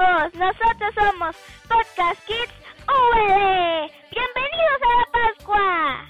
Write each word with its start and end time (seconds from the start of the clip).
nosotros 0.00 0.94
somos 0.94 1.36
Podcast 1.68 2.24
Kids 2.24 2.54
UL. 2.88 3.90
Bienvenidos 4.10 4.80
a 4.82 4.96
la 4.96 5.06
Pascua. 5.12 6.06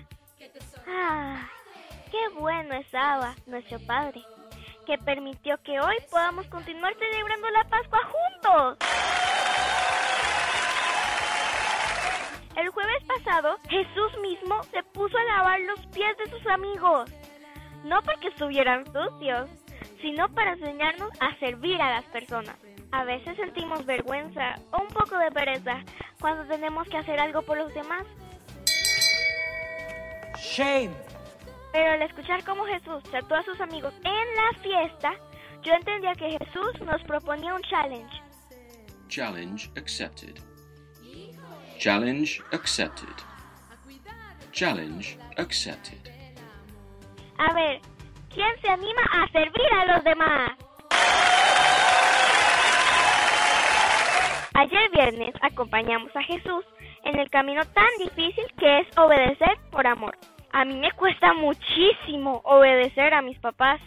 Ah, 0.86 1.48
qué 2.08 2.28
bueno 2.38 2.74
estaba 2.74 3.34
nuestro 3.46 3.80
Padre, 3.80 4.22
que 4.86 4.96
permitió 4.98 5.58
que 5.64 5.80
hoy 5.80 5.96
podamos 6.08 6.46
continuar 6.46 6.94
celebrando 6.94 7.50
la 7.50 7.64
Pascua 7.64 7.98
juntos. 8.04 8.78
El 12.56 12.68
jueves 12.68 13.04
pasado, 13.08 13.56
Jesús 13.68 14.18
mismo 14.22 14.62
se 14.64 14.84
puso 14.84 15.18
a 15.18 15.24
lavar 15.24 15.60
los 15.62 15.84
pies 15.88 16.16
de 16.18 16.30
sus 16.30 16.46
amigos, 16.46 17.10
no 17.82 18.00
porque 18.02 18.28
estuvieran 18.28 18.84
sucios, 18.86 19.50
sino 20.00 20.28
para 20.34 20.52
enseñarnos 20.52 21.10
a 21.20 21.36
servir 21.38 21.80
a 21.80 21.90
las 21.90 22.04
personas. 22.06 22.56
A 22.92 23.04
veces 23.04 23.36
sentimos 23.36 23.86
vergüenza 23.86 24.56
o 24.72 24.82
un 24.82 24.88
poco 24.88 25.16
de 25.18 25.30
pereza 25.30 25.82
cuando 26.20 26.44
tenemos 26.46 26.88
que 26.88 26.96
hacer 26.96 27.20
algo 27.20 27.42
por 27.42 27.56
los 27.56 27.72
demás. 27.74 28.04
Shame. 30.38 30.90
Pero 31.72 31.92
al 31.92 32.02
escuchar 32.02 32.44
cómo 32.44 32.64
Jesús 32.64 33.02
trató 33.10 33.36
a 33.36 33.44
sus 33.44 33.60
amigos 33.60 33.94
en 34.02 34.36
la 34.36 34.60
fiesta, 34.60 35.12
yo 35.62 35.72
entendía 35.74 36.14
que 36.14 36.30
Jesús 36.38 36.80
nos 36.84 37.02
proponía 37.02 37.54
un 37.54 37.62
challenge. 37.62 38.22
Challenge 39.08 39.70
accepted. 39.76 40.40
Challenge 41.78 42.42
accepted. 42.52 43.14
Challenge 44.52 45.16
accepted. 45.36 46.10
A 47.38 47.54
ver, 47.54 47.80
¿quién 48.34 48.60
se 48.60 48.68
anima 48.68 49.02
a 49.12 49.28
servir 49.28 49.72
a 49.72 49.92
los 49.92 50.04
demás? 50.04 50.50
Ayer 54.54 54.90
viernes 54.90 55.34
acompañamos 55.40 56.14
a 56.14 56.22
Jesús 56.22 56.64
en 57.04 57.18
el 57.18 57.30
camino 57.30 57.62
tan 57.72 57.88
difícil 57.98 58.44
que 58.58 58.80
es 58.80 58.98
obedecer 58.98 59.58
por 59.70 59.86
amor. 59.86 60.16
A 60.52 60.64
mí 60.64 60.74
me 60.74 60.90
cuesta 60.92 61.32
muchísimo 61.32 62.40
obedecer 62.44 63.14
a 63.14 63.22
mis 63.22 63.38
papás, 63.38 63.80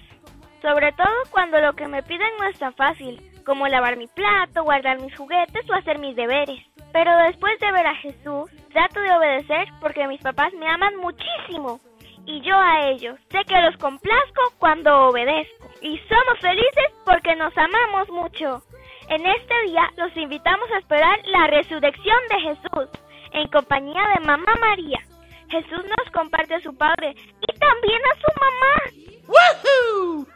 sobre 0.61 0.91
todo 0.94 1.14
cuando 1.30 1.59
lo 1.59 1.73
que 1.73 1.88
me 1.88 2.02
piden 2.03 2.30
no 2.39 2.47
es 2.47 2.58
tan 2.58 2.73
fácil, 2.73 3.21
como 3.45 3.67
lavar 3.67 3.97
mi 3.97 4.08
plato, 4.08 4.64
guardar 4.64 4.99
mis 5.02 5.16
juguetes 5.16 5.69
o 5.69 5.73
hacer 5.73 5.99
mis 5.99 6.16
deberes. 6.16 6.59
Pero 6.94 7.16
después 7.27 7.59
de 7.59 7.71
ver 7.71 7.86
a 7.86 7.95
Jesús, 7.95 8.49
trato 8.71 8.99
de 9.02 9.11
obedecer 9.11 9.67
porque 9.81 10.08
mis 10.08 10.21
papás 10.21 10.53
me 10.53 10.67
aman 10.67 10.95
muchísimo 10.95 11.80
y 12.25 12.41
yo 12.41 12.57
a 12.57 12.89
ellos. 12.89 13.19
Sé 13.29 13.43
que 13.45 13.61
los 13.61 13.77
complazco 13.77 14.41
cuando 14.59 15.07
obedezco 15.07 15.67
y 15.81 15.97
somos 16.09 16.39
felices 16.39 16.91
porque 17.05 17.35
nos 17.35 17.55
amamos 17.57 18.09
mucho. 18.09 18.61
En 19.09 19.25
este 19.25 19.61
día 19.67 19.89
los 19.97 20.15
invitamos 20.15 20.69
a 20.71 20.80
esperar 20.80 21.19
la 21.25 21.47
resurrección 21.47 22.17
de 22.30 22.39
Jesús 22.41 22.89
en 23.31 23.47
compañía 23.49 24.02
de 24.15 24.25
Mamá 24.25 24.53
María. 24.59 24.99
Jesús 25.49 25.83
nos 25.85 26.11
comparte 26.11 26.55
a 26.55 26.61
su 26.61 26.75
Padre 26.75 27.15
y 27.15 27.59
también 27.59 28.02
a 28.05 28.15
su 28.15 28.39
mamá. 28.39 29.03
¡Woohoo! 29.27 30.27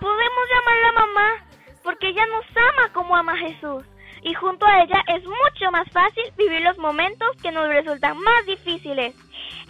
Podemos 0.00 0.44
llamarla 0.50 0.92
mamá 0.92 1.46
porque 1.82 2.08
ella 2.08 2.26
nos 2.26 2.44
ama 2.56 2.92
como 2.92 3.16
ama 3.16 3.36
Jesús. 3.36 3.84
Y 4.22 4.34
junto 4.34 4.66
a 4.66 4.82
ella 4.82 5.04
es 5.14 5.24
mucho 5.24 5.70
más 5.70 5.88
fácil 5.90 6.24
vivir 6.36 6.60
los 6.62 6.76
momentos 6.78 7.36
que 7.42 7.52
nos 7.52 7.68
resultan 7.68 8.18
más 8.18 8.44
difíciles. 8.44 9.14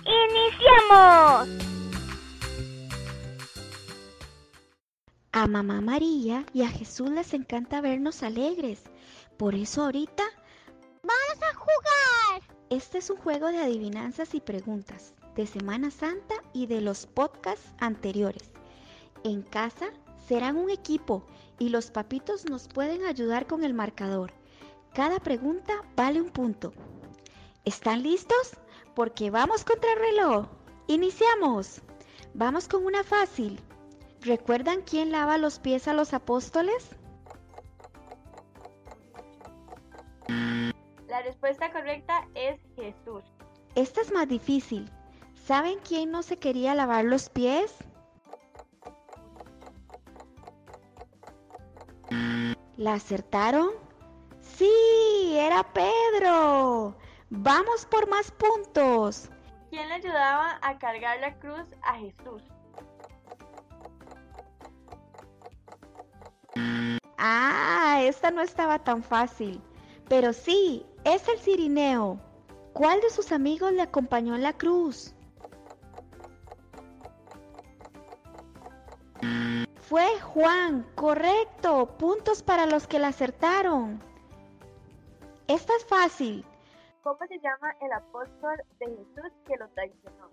¡Iniciamos! 0.07 1.49
A 5.33 5.47
Mamá 5.47 5.81
María 5.81 6.47
y 6.55 6.63
a 6.63 6.69
Jesús 6.69 7.11
les 7.11 7.35
encanta 7.35 7.81
vernos 7.81 8.23
alegres. 8.23 8.83
Por 9.36 9.55
eso 9.55 9.83
ahorita 9.85 10.23
¡Vamos 11.03 11.42
a 11.42 11.55
jugar! 11.55 12.42
este 12.70 12.98
es 12.98 13.11
un 13.11 13.17
juego 13.17 13.48
de 13.48 13.58
adivinanzas 13.58 14.35
y 14.35 14.41
preguntas 14.41 15.14
de 15.36 15.47
Semana 15.47 15.91
Santa 15.91 16.35
y 16.53 16.67
de 16.67 16.80
los 16.80 17.07
podcasts 17.07 17.73
anteriores. 17.79 18.51
En 19.23 19.42
casa 19.42 19.86
serán 20.27 20.57
un 20.57 20.70
equipo 20.70 21.25
y 21.59 21.69
los 21.69 21.91
papitos 21.91 22.48
nos 22.48 22.69
pueden 22.69 23.05
ayudar 23.05 23.47
con 23.47 23.63
el 23.63 23.75
marcador. 23.75 24.33
Cada 24.95 25.20
pregunta 25.20 25.75
vale 25.95 26.20
un 26.20 26.30
punto. 26.30 26.73
¿Están 27.64 28.03
listos? 28.03 28.57
Porque 28.96 29.30
vamos 29.30 29.62
contra 29.62 29.92
el 29.92 29.98
reloj. 29.98 30.46
Iniciamos. 30.86 31.83
Vamos 32.33 32.67
con 32.67 32.86
una 32.86 33.05
fácil. 33.05 33.61
¿Recuerdan 34.23 34.80
quién 34.80 35.12
lava 35.12 35.36
los 35.36 35.58
pies 35.58 35.86
a 35.86 35.92
los 35.92 36.14
apóstoles? 36.14 36.89
La 41.08 41.23
respuesta 41.23 41.70
correcta 41.73 42.27
es 42.35 42.58
Jesús. 42.74 43.23
Esta 43.74 44.01
es 44.01 44.11
más 44.12 44.29
difícil. 44.29 44.90
¿Saben 45.45 45.79
quién 45.86 46.11
no 46.11 46.23
se 46.23 46.39
quería 46.39 46.74
lavar 46.74 47.05
los 47.05 47.29
pies? 47.29 47.74
¿La 52.79 52.95
acertaron? 52.95 53.68
Sí, 54.40 55.36
era 55.36 55.62
Pedro. 55.74 56.96
Vamos 57.31 57.87
por 57.87 58.09
más 58.09 58.31
puntos. 58.31 59.29
¿Quién 59.70 59.89
le 59.89 59.95
ayudaba 59.95 60.59
a 60.63 60.79
cargar 60.79 61.19
la 61.20 61.39
cruz 61.39 61.67
a 61.83 61.95
Jesús? 61.95 62.42
Ah, 67.19 68.01
esta 68.03 68.31
no 68.31 68.42
estaba 68.42 68.79
tan 68.79 69.03
fácil. 69.03 69.61
Pero 70.09 70.33
sí, 70.33 70.86
es 71.05 71.27
el 71.29 71.39
Cirineo. 71.39 72.20
¿Cuál 72.73 73.01
de 73.01 73.11
sus 73.11 73.33
amigos 73.33 73.73
le 73.73 73.83
acompañó 73.83 74.35
en 74.36 74.42
la 74.42 74.53
cruz? 74.53 75.13
Fue 79.81 80.20
Juan, 80.20 80.86
correcto. 80.95 81.97
Puntos 81.98 82.42
para 82.42 82.67
los 82.67 82.86
que 82.86 82.98
la 82.98 83.09
acertaron. 83.09 84.03
Esta 85.48 85.73
es 85.77 85.85
fácil. 85.86 86.45
¿Cómo 87.06 87.20
se 87.28 87.39
llama 87.39 87.72
el 87.80 87.92
apóstol 87.92 88.56
de 88.80 88.86
Jesús 88.86 89.33
que 89.46 89.56
lo 89.58 89.68
traicionó? 89.68 90.28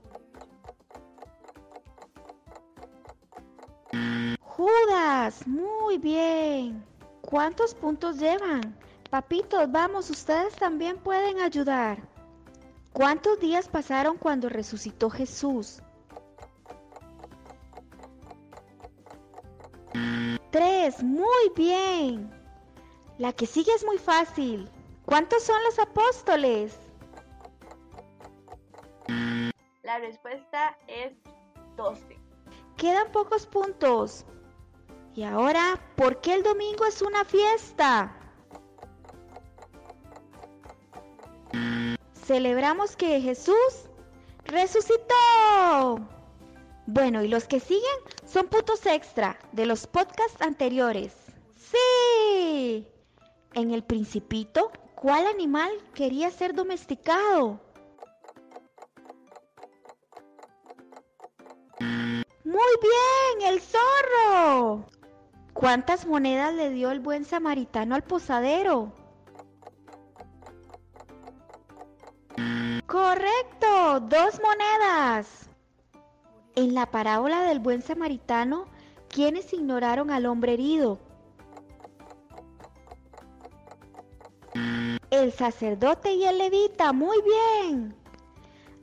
Judas, 4.41 5.47
muy 5.47 6.00
bien. 6.00 6.84
¿Cuántos 7.22 7.75
puntos 7.75 8.17
llevan? 8.17 8.75
Papitos, 9.11 9.72
vamos, 9.72 10.09
ustedes 10.09 10.56
también 10.56 10.97
pueden 10.97 11.41
ayudar. 11.41 12.00
¿Cuántos 12.91 13.40
días 13.40 13.67
pasaron 13.67 14.17
cuando 14.17 14.50
resucitó 14.50 15.11
Jesús? 15.11 15.79
Tres, 20.50 21.03
muy 21.03 21.51
bien. 21.55 22.31
La 23.19 23.31
que 23.31 23.45
sigue 23.45 23.72
es 23.75 23.85
muy 23.85 24.00
fácil. 24.00 24.67
¿Cuántos 25.06 25.44
son 25.44 25.62
los 25.64 25.80
apóstoles? 25.80 26.78
La 29.84 30.00
respuesta 30.00 30.78
es 30.88 31.14
12. 31.75 32.18
Quedan 32.78 33.12
pocos 33.12 33.46
puntos. 33.46 34.25
Y 35.14 35.24
ahora, 35.24 35.80
¿por 35.96 36.22
qué 36.22 36.34
el 36.34 36.44
domingo 36.44 36.86
es 36.86 37.02
una 37.02 37.24
fiesta? 37.25 38.16
Celebramos 42.25 42.96
que 42.96 43.20
Jesús 43.22 43.90
resucitó. 44.46 46.00
Bueno, 46.88 47.23
y 47.23 47.28
los 47.28 47.46
que 47.46 47.59
siguen 47.59 47.84
son 48.26 48.47
puntos 48.47 48.85
extra 48.85 49.38
de 49.52 49.66
los 49.66 49.85
podcasts 49.85 50.41
anteriores. 50.41 51.14
Sí. 51.55 52.88
En 53.53 53.72
el 53.72 53.84
principito, 53.84 54.72
¿cuál 55.03 55.28
animal 55.28 55.70
quería 55.94 56.32
ser 56.32 56.55
domesticado? 56.55 57.59
Muy 62.46 62.73
bien, 62.82 63.53
el 63.53 63.59
zorro. 63.59 64.85
¿Cuántas 65.53 66.08
monedas 66.08 66.53
le 66.53 66.70
dio 66.70 66.90
el 66.90 67.02
buen 67.02 67.26
samaritano 67.26 67.96
al 67.96 68.03
posadero? 68.03 68.94
Correcto, 72.88 74.00
dos 74.00 74.40
monedas. 74.41 75.50
En 76.55 76.73
la 76.73 76.90
parábola 76.90 77.44
del 77.44 77.59
buen 77.59 77.82
samaritano, 77.82 78.67
¿quiénes 79.09 79.52
ignoraron 79.52 80.11
al 80.11 80.28
hombre 80.28 80.53
herido? 80.53 81.00
El 85.23 85.31
sacerdote 85.31 86.11
y 86.11 86.25
el 86.25 86.37
levita, 86.37 86.91
muy 86.91 87.17
bien. 87.22 87.96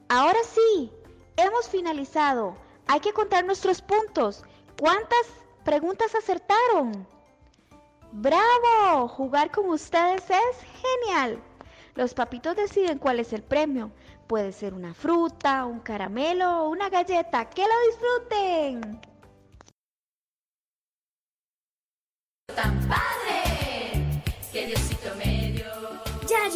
Ahora 0.08 0.38
sí, 0.42 0.90
hemos 1.36 1.68
finalizado. 1.68 2.56
Hay 2.86 3.00
que 3.00 3.12
contar 3.12 3.44
nuestros 3.44 3.82
puntos. 3.82 4.42
¿Cuántas 4.80 5.26
preguntas 5.66 6.14
acertaron? 6.14 7.06
¡Bravo! 8.12 9.06
Jugar 9.08 9.50
con 9.50 9.68
ustedes 9.68 10.24
es 10.30 10.56
genial. 10.80 11.42
Los 11.94 12.14
papitos 12.14 12.56
deciden 12.56 12.98
cuál 12.98 13.20
es 13.20 13.34
el 13.34 13.42
premio. 13.42 13.92
Puede 14.26 14.52
ser 14.52 14.72
una 14.72 14.94
fruta, 14.94 15.66
un 15.66 15.80
caramelo 15.80 16.62
o 16.62 16.70
una 16.70 16.88
galleta. 16.88 17.50
¡Que 17.50 17.66
lo 17.68 17.74
disfruten! 17.90 18.98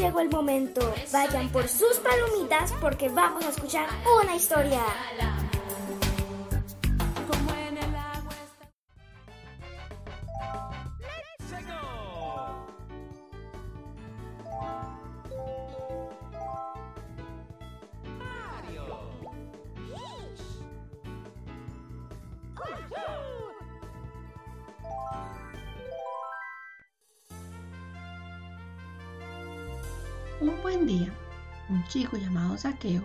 Llegó 0.04 0.20
el 0.20 0.28
momento. 0.28 0.94
Vayan 1.12 1.48
por 1.48 1.66
sus 1.66 1.98
palomitas 1.98 2.72
porque 2.80 3.08
vamos 3.08 3.44
a 3.46 3.48
escuchar 3.48 3.86
una 4.22 4.36
historia. 4.36 4.82
Un 30.84 30.88
día, 30.88 31.14
un 31.70 31.82
chico 31.84 32.18
llamado 32.18 32.58
Saqueo 32.58 33.02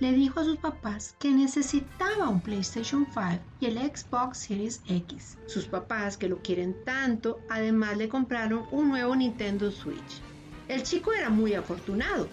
le 0.00 0.12
dijo 0.12 0.40
a 0.40 0.44
sus 0.44 0.56
papás 0.56 1.14
que 1.18 1.30
necesitaba 1.30 2.26
un 2.30 2.40
PlayStation 2.40 3.06
5 3.12 3.44
y 3.60 3.66
el 3.66 3.76
Xbox 3.76 4.38
Series 4.38 4.80
X. 4.88 5.36
Sus 5.44 5.66
papás, 5.66 6.16
que 6.16 6.26
lo 6.26 6.38
quieren 6.38 6.74
tanto, 6.86 7.38
además 7.50 7.98
le 7.98 8.08
compraron 8.08 8.64
un 8.70 8.88
nuevo 8.88 9.14
Nintendo 9.14 9.70
Switch. 9.70 10.22
El 10.68 10.84
chico 10.84 11.12
era 11.12 11.28
muy 11.28 11.52
afortunado, 11.52 12.30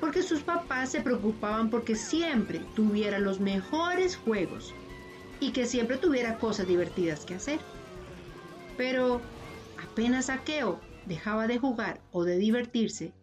porque 0.00 0.22
sus 0.22 0.42
papás 0.42 0.90
se 0.90 1.00
preocupaban 1.00 1.70
porque 1.70 1.96
siempre 1.96 2.60
tuviera 2.74 3.18
los 3.18 3.40
mejores 3.40 4.16
juegos 4.16 4.74
y 5.40 5.52
que 5.52 5.64
siempre 5.64 5.96
tuviera 5.96 6.36
cosas 6.36 6.68
divertidas 6.68 7.24
que 7.24 7.36
hacer. 7.36 7.58
Pero 8.76 9.22
apenas 9.82 10.26
Saqueo 10.26 10.78
dejaba 11.06 11.46
de 11.46 11.58
jugar 11.58 12.02
o 12.12 12.24
de 12.24 12.36
divertirse, 12.36 13.14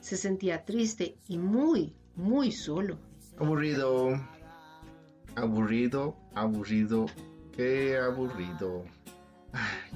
se 0.00 0.16
sentía 0.16 0.64
triste 0.64 1.16
y 1.28 1.38
muy, 1.38 1.94
muy 2.16 2.52
solo. 2.52 2.98
Aburrido. 3.38 4.20
Aburrido, 5.36 6.16
aburrido, 6.34 7.06
qué 7.52 7.96
aburrido. 7.96 8.84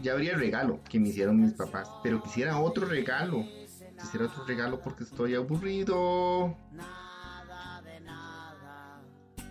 Ya 0.03 0.13
habría 0.13 0.33
el 0.33 0.41
regalo 0.41 0.81
que 0.89 1.01
me 1.01 1.09
hicieron 1.09 1.41
mis 1.41 1.53
papás, 1.53 1.89
pero 2.03 2.23
quisiera 2.23 2.59
otro 2.59 2.87
regalo. 2.87 3.45
Quisiera 4.01 4.27
otro 4.27 4.45
regalo 4.45 4.81
porque 4.81 5.05
estoy 5.05 5.35
aburrido. 5.35 6.57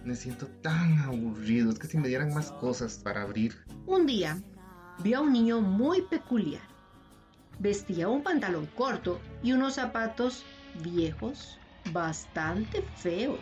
Me 0.04 0.16
siento 0.16 0.48
tan 0.62 1.00
aburrido. 1.00 1.72
Es 1.72 1.80
que 1.80 1.88
si 1.88 1.98
me 1.98 2.08
dieran 2.08 2.34
más 2.34 2.52
cosas 2.54 2.98
para 2.98 3.22
abrir. 3.22 3.56
Un 3.86 4.06
día 4.06 4.42
vio 5.04 5.20
a 5.20 5.22
un 5.22 5.32
niño 5.32 5.62
muy 5.62 6.02
peculiar. 6.02 6.71
Vestía 7.62 8.10
un 8.10 8.24
pantalón 8.24 8.66
corto 8.76 9.20
y 9.44 9.52
unos 9.52 9.76
zapatos 9.76 10.44
viejos, 10.82 11.60
bastante 11.92 12.84
feos. 12.96 13.38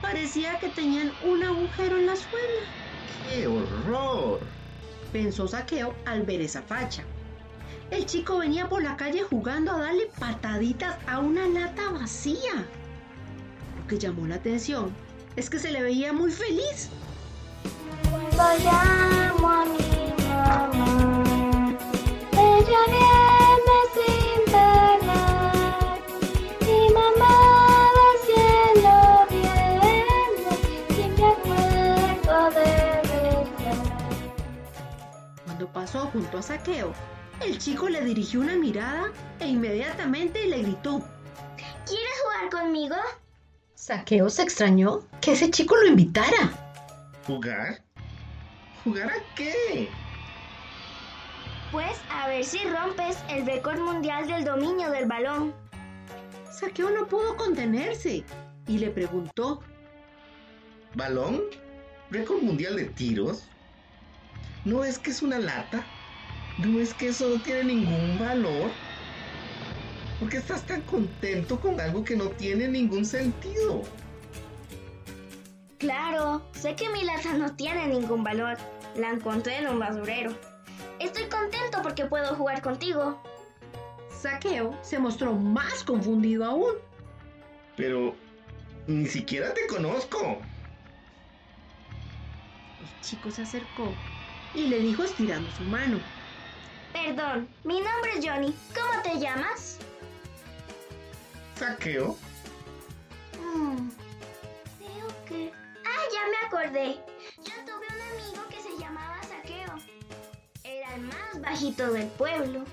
Parecía 0.00 0.60
que 0.60 0.68
tenían 0.68 1.10
un 1.24 1.42
agujero 1.42 1.98
en 1.98 2.06
la 2.06 2.14
suela, 2.14 2.62
¡Qué 3.28 3.48
horror! 3.48 4.38
pensó 5.12 5.48
Saqueo 5.48 5.92
al 6.06 6.22
ver 6.22 6.40
esa 6.40 6.62
facha. 6.62 7.02
El 7.90 8.06
chico 8.06 8.38
venía 8.38 8.68
por 8.68 8.80
la 8.80 8.96
calle 8.96 9.24
jugando 9.24 9.72
a 9.72 9.80
darle 9.80 10.06
pataditas 10.20 10.96
a 11.08 11.18
una 11.18 11.48
lata 11.48 11.90
vacía. 11.90 12.64
Lo 13.76 13.86
que 13.88 13.98
llamó 13.98 14.28
la 14.28 14.36
atención 14.36 14.94
es 15.34 15.50
que 15.50 15.58
se 15.58 15.72
le 15.72 15.82
veía 15.82 16.12
muy 16.12 16.30
feliz. 16.30 16.90
Cuando 18.36 18.64
llamo 18.64 19.48
a 19.48 19.64
mi 19.64 20.22
mamá, 20.22 21.19
Cuando 35.72 35.92
pasó 35.92 36.06
junto 36.10 36.38
a 36.38 36.42
Saqueo, 36.42 36.92
el 37.44 37.58
chico 37.58 37.88
le 37.88 38.04
dirigió 38.04 38.40
una 38.40 38.56
mirada 38.56 39.12
e 39.38 39.48
inmediatamente 39.48 40.46
le 40.46 40.62
gritó. 40.62 41.02
¿Quieres 41.86 42.20
jugar 42.24 42.50
conmigo? 42.50 42.96
Saqueo 43.74 44.28
se 44.28 44.42
extrañó 44.42 45.02
que 45.20 45.32
ese 45.32 45.50
chico 45.50 45.76
lo 45.76 45.86
invitara. 45.86 46.52
¿Jugar? 47.26 47.82
¿Jugar 48.84 49.10
a 49.10 49.34
qué? 49.34 49.88
Pues 51.72 51.98
a 52.10 52.26
ver 52.26 52.44
si 52.44 52.58
rompes 52.64 53.18
el 53.28 53.46
récord 53.46 53.78
mundial 53.78 54.26
del 54.26 54.44
dominio 54.44 54.90
del 54.90 55.06
balón. 55.06 55.54
Saqueo 56.50 56.90
no 56.90 57.06
pudo 57.06 57.36
contenerse 57.36 58.24
y 58.66 58.78
le 58.78 58.90
preguntó. 58.90 59.60
¿Balón? 60.94 61.42
¿Récord 62.10 62.42
mundial 62.42 62.76
de 62.76 62.86
tiros? 62.86 63.49
¿No 64.64 64.84
es 64.84 64.98
que 64.98 65.10
es 65.10 65.22
una 65.22 65.38
lata? 65.38 65.84
¿No 66.58 66.80
es 66.80 66.92
que 66.92 67.08
eso 67.08 67.28
no 67.30 67.42
tiene 67.42 67.64
ningún 67.64 68.18
valor? 68.18 68.70
¿Por 70.18 70.28
qué 70.28 70.36
estás 70.36 70.66
tan 70.66 70.82
contento 70.82 71.58
con 71.58 71.80
algo 71.80 72.04
que 72.04 72.14
no 72.14 72.28
tiene 72.28 72.68
ningún 72.68 73.06
sentido? 73.06 73.82
Claro, 75.78 76.42
sé 76.52 76.74
que 76.76 76.90
mi 76.90 77.04
lata 77.04 77.32
no 77.32 77.56
tiene 77.56 77.86
ningún 77.86 78.22
valor. 78.22 78.58
La 78.96 79.10
encontré 79.10 79.56
en 79.56 79.68
un 79.68 79.78
basurero. 79.78 80.36
Estoy 80.98 81.24
contento 81.24 81.80
porque 81.82 82.04
puedo 82.04 82.34
jugar 82.34 82.60
contigo. 82.60 83.22
Saqueo 84.20 84.78
se 84.82 84.98
mostró 84.98 85.32
más 85.32 85.82
confundido 85.84 86.44
aún. 86.44 86.74
Pero 87.78 88.14
ni 88.86 89.06
siquiera 89.06 89.54
te 89.54 89.66
conozco. 89.68 90.38
El 92.82 93.00
chico 93.00 93.30
se 93.30 93.40
acercó 93.40 93.94
y 94.54 94.66
le 94.66 94.80
dijo 94.80 95.04
estirando 95.04 95.50
su 95.52 95.62
mano. 95.64 95.98
Perdón, 96.92 97.48
mi 97.64 97.80
nombre 97.80 98.12
es 98.16 98.26
Johnny. 98.26 98.54
¿Cómo 98.74 99.02
te 99.02 99.18
llamas? 99.18 99.78
Saqueo. 101.56 102.16
Hmm, 103.38 103.90
creo 104.78 105.24
que... 105.26 105.52
Ah, 105.84 106.02
ya 106.12 106.20
me 106.30 106.46
acordé. 106.46 107.00
Yo 107.38 107.52
tuve 107.64 107.86
un 107.86 108.20
amigo 108.20 108.48
que 108.48 108.60
se 108.60 108.76
llamaba 108.78 109.22
Saqueo. 109.22 109.76
Era 110.64 110.94
el 110.94 111.02
más 111.02 111.40
bajito 111.40 111.92
del 111.92 112.08
pueblo. 112.08 112.64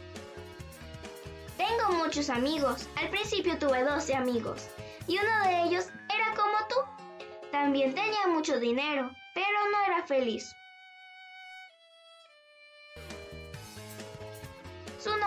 Tengo 1.58 2.04
muchos 2.04 2.30
amigos. 2.30 2.88
Al 2.96 3.10
principio 3.10 3.58
tuve 3.58 3.84
12 3.84 4.16
amigos. 4.16 4.68
Y 5.08 5.18
uno 5.18 5.50
de 5.50 5.64
ellos 5.64 5.86
era 6.14 6.36
como 6.36 6.58
tú. 6.70 6.76
También 7.52 7.94
tenía 7.94 8.28
mucho 8.28 8.60
dinero, 8.60 9.12
pero 9.34 9.58
no 9.72 9.94
era 9.94 10.06
feliz. 10.06 10.56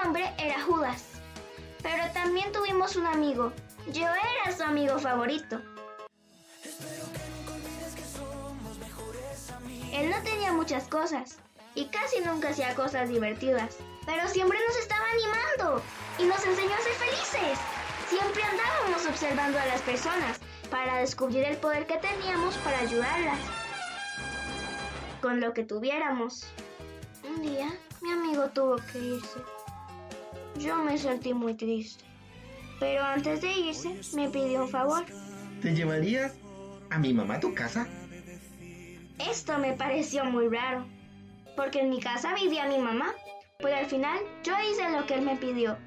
Nombre 0.03 0.33
era 0.39 0.61
Judas. 0.63 1.05
Pero 1.83 2.11
también 2.13 2.53
tuvimos 2.53 2.97
un 2.97 3.07
amigo. 3.07 3.53
Yo 3.93 4.03
era 4.03 4.57
su 4.57 4.63
amigo 4.63 4.99
favorito. 4.99 5.61
Él 9.93 10.11
no 10.11 10.23
tenía 10.23 10.53
muchas 10.53 10.89
cosas 10.89 11.39
y 11.75 11.87
casi 11.87 12.21
nunca 12.21 12.51
hacía 12.51 12.75
cosas 12.75 13.09
divertidas, 13.09 13.77
pero 14.07 14.29
siempre 14.29 14.59
nos 14.67 14.77
estaba 14.79 15.05
animando 15.13 15.83
y 16.19 16.25
nos 16.25 16.45
enseñó 16.45 16.75
a 16.75 16.81
ser 16.81 16.93
felices. 16.93 17.59
Siempre 18.09 18.43
andábamos 18.43 19.07
observando 19.07 19.59
a 19.59 19.67
las 19.67 19.81
personas 19.83 20.39
para 20.71 20.99
descubrir 20.99 21.45
el 21.45 21.57
poder 21.57 21.87
que 21.87 21.99
teníamos 21.99 22.57
para 22.59 22.79
ayudarlas 22.79 23.39
con 25.21 25.41
lo 25.41 25.53
que 25.53 25.65
tuviéramos. 25.65 26.47
Un 27.25 27.43
día 27.43 27.69
mi 28.01 28.13
amigo 28.13 28.49
tuvo 28.51 28.77
que 28.93 28.99
irse. 28.99 29.60
Yo 30.61 30.77
me 30.77 30.99
sentí 30.99 31.33
muy 31.33 31.55
triste, 31.55 32.05
pero 32.79 33.03
antes 33.03 33.41
de 33.41 33.51
irse 33.51 33.99
me 34.15 34.29
pidió 34.29 34.65
un 34.65 34.69
favor. 34.69 35.05
¿Te 35.63 35.75
llevarías 35.75 36.35
a 36.91 36.99
mi 36.99 37.15
mamá 37.15 37.37
a 37.37 37.41
tu 37.41 37.55
casa? 37.55 37.89
Esto 39.19 39.57
me 39.59 39.73
pareció 39.73 40.25
muy 40.27 40.49
raro, 40.49 40.85
porque 41.57 41.81
en 41.81 41.89
mi 41.89 41.99
casa 41.99 42.35
vivía 42.35 42.67
mi 42.67 42.79
mamá, 42.79 43.15
pero 43.59 43.75
al 43.77 43.87
final 43.87 44.19
yo 44.45 44.53
hice 44.71 44.91
lo 44.91 45.07
que 45.07 45.15
él 45.15 45.23
me 45.23 45.37
pidió, 45.37 45.79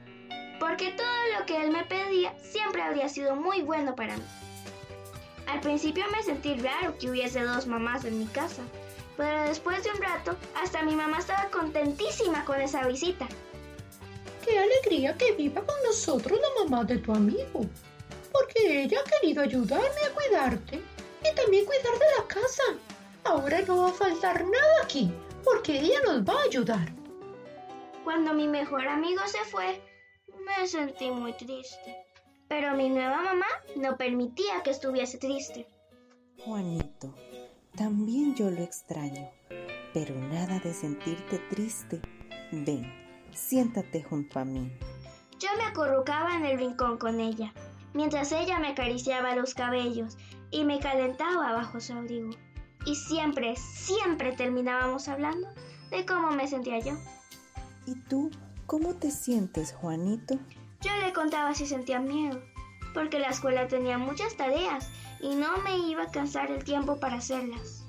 porque 0.60 0.92
todo 0.92 1.40
lo 1.40 1.46
que 1.46 1.62
él 1.62 1.72
me 1.72 1.84
pedía 1.84 2.34
siempre 2.42 2.82
habría 2.82 3.10
sido 3.10 3.36
muy 3.36 3.62
bueno 3.62 3.96
para 3.96 4.18
mí. 4.18 4.24
Al 5.48 5.60
principio 5.60 6.04
me 6.12 6.24
sentí 6.24 6.56
raro 6.56 6.98
que 6.98 7.12
hubiese 7.12 7.42
dos 7.44 7.68
mamás 7.68 8.06
en 8.06 8.18
mi 8.18 8.26
casa, 8.26 8.64
Pero 9.16 9.44
después 9.44 9.84
de 9.84 9.92
un 9.92 10.02
rato, 10.02 10.36
hasta 10.60 10.82
mi 10.82 10.96
mamá 10.96 11.20
estaba 11.20 11.48
contentísima 11.52 12.44
con 12.46 12.60
esa 12.60 12.88
visita. 12.88 13.28
Qué 14.44 14.60
alegría 14.60 15.18
que 15.18 15.34
viva 15.34 15.62
con 15.66 15.76
nosotros 15.86 16.40
la 16.40 16.64
mamá 16.64 16.84
de 16.84 16.98
tu 16.98 17.14
amigo, 17.14 17.66
porque 18.32 18.84
ella 18.84 19.00
ha 19.00 19.20
querido 19.20 19.42
ayudarme 19.42 20.02
a 20.06 20.14
cuidarte 20.14 20.82
y 21.22 21.36
también 21.36 21.66
cuidar 21.66 21.94
de 21.94 22.06
la 22.18 22.28
casa. 22.28 22.64
Ahora 23.24 23.62
no 23.62 23.84
va 23.84 23.90
a 23.90 23.94
faltar 23.94 24.44
nada 24.44 24.84
aquí, 24.84 25.12
porque 25.44 25.80
ella 25.80 26.00
nos 26.06 26.24
va 26.24 26.42
a 26.42 26.44
ayudar. 26.44 26.92
Cuando 28.04 28.34
mi 28.34 28.48
mejor 28.48 28.86
amigo 28.86 29.22
se 29.28 29.40
fue, 29.46 29.82
me 30.46 30.68
sentí 30.68 31.10
muy 31.10 31.34
triste. 31.34 32.06
Pero 32.50 32.76
mi 32.76 32.90
nueva 32.90 33.22
mamá 33.22 33.48
no 33.78 33.96
permitía 33.96 34.62
que 34.62 34.72
estuviese 34.72 35.18
triste. 35.18 35.66
Juanito, 36.44 37.16
también 37.78 38.36
yo 38.36 38.50
lo 38.52 38.62
extraño, 38.62 39.32
pero 39.94 40.14
nada 40.16 40.60
de 40.60 40.74
sentirte 40.74 41.40
triste. 41.50 42.02
Ven, 42.52 43.03
siéntate 43.36 44.04
junto 44.04 44.40
a 44.40 44.46
mí. 44.46 44.72
Yo 45.40 45.50
me 45.58 45.64
acurrucaba 45.66 46.36
en 46.36 46.46
el 46.46 46.58
rincón 46.58 46.98
con 46.98 47.20
ella, 47.20 47.54
mientras 47.94 48.32
ella 48.32 48.60
me 48.60 48.70
acariciaba 48.70 49.36
los 49.36 49.54
cabellos 49.54 50.18
y 50.52 50.64
me 50.64 50.80
calentaba 50.80 51.54
bajo 51.54 51.80
su 51.80 51.94
abrigo. 51.94 52.32
Y 52.86 52.96
siempre, 52.96 53.56
siempre 53.56 54.34
terminábamos 54.34 55.08
hablando 55.08 55.48
de 55.90 56.06
cómo 56.06 56.32
me 56.32 56.48
sentía 56.48 56.80
yo. 56.80 56.94
¿Y 57.86 57.96
tú 58.08 58.32
cómo 58.66 58.94
te 58.96 59.12
sientes, 59.12 59.74
Juanito? 59.74 60.36
Yo 60.82 60.92
le 61.06 61.14
contaba 61.14 61.54
si 61.54 61.66
sentía 61.66 62.00
miedo, 62.00 62.42
porque 62.94 63.20
la 63.20 63.30
escuela 63.30 63.68
tenía 63.68 63.98
muchas 63.98 64.36
tareas 64.36 64.90
y 65.22 65.36
no 65.36 65.58
me 65.60 65.78
iba 65.78 66.04
a 66.04 66.12
cansar 66.12 66.52
el 66.52 66.64
tiempo 66.64 67.00
para 67.00 67.16
hacerlas. 67.16 67.86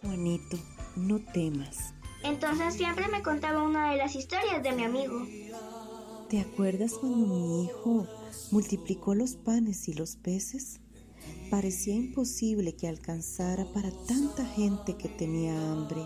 Juanito, 0.00 0.56
no 0.94 1.18
temas. 1.32 1.95
Entonces 2.26 2.74
siempre 2.74 3.06
me 3.08 3.22
contaba 3.22 3.62
una 3.62 3.92
de 3.92 3.98
las 3.98 4.16
historias 4.16 4.60
de 4.60 4.72
mi 4.72 4.82
amigo. 4.82 5.26
¿Te 6.28 6.40
acuerdas 6.40 6.94
cuando 6.94 7.24
mi 7.24 7.64
hijo 7.64 8.04
multiplicó 8.50 9.14
los 9.14 9.36
panes 9.36 9.86
y 9.86 9.92
los 9.92 10.16
peces? 10.16 10.80
Parecía 11.50 11.94
imposible 11.94 12.74
que 12.74 12.88
alcanzara 12.88 13.64
para 13.72 13.92
tanta 14.08 14.44
gente 14.44 14.96
que 14.96 15.08
tenía 15.08 15.54
hambre. 15.72 16.02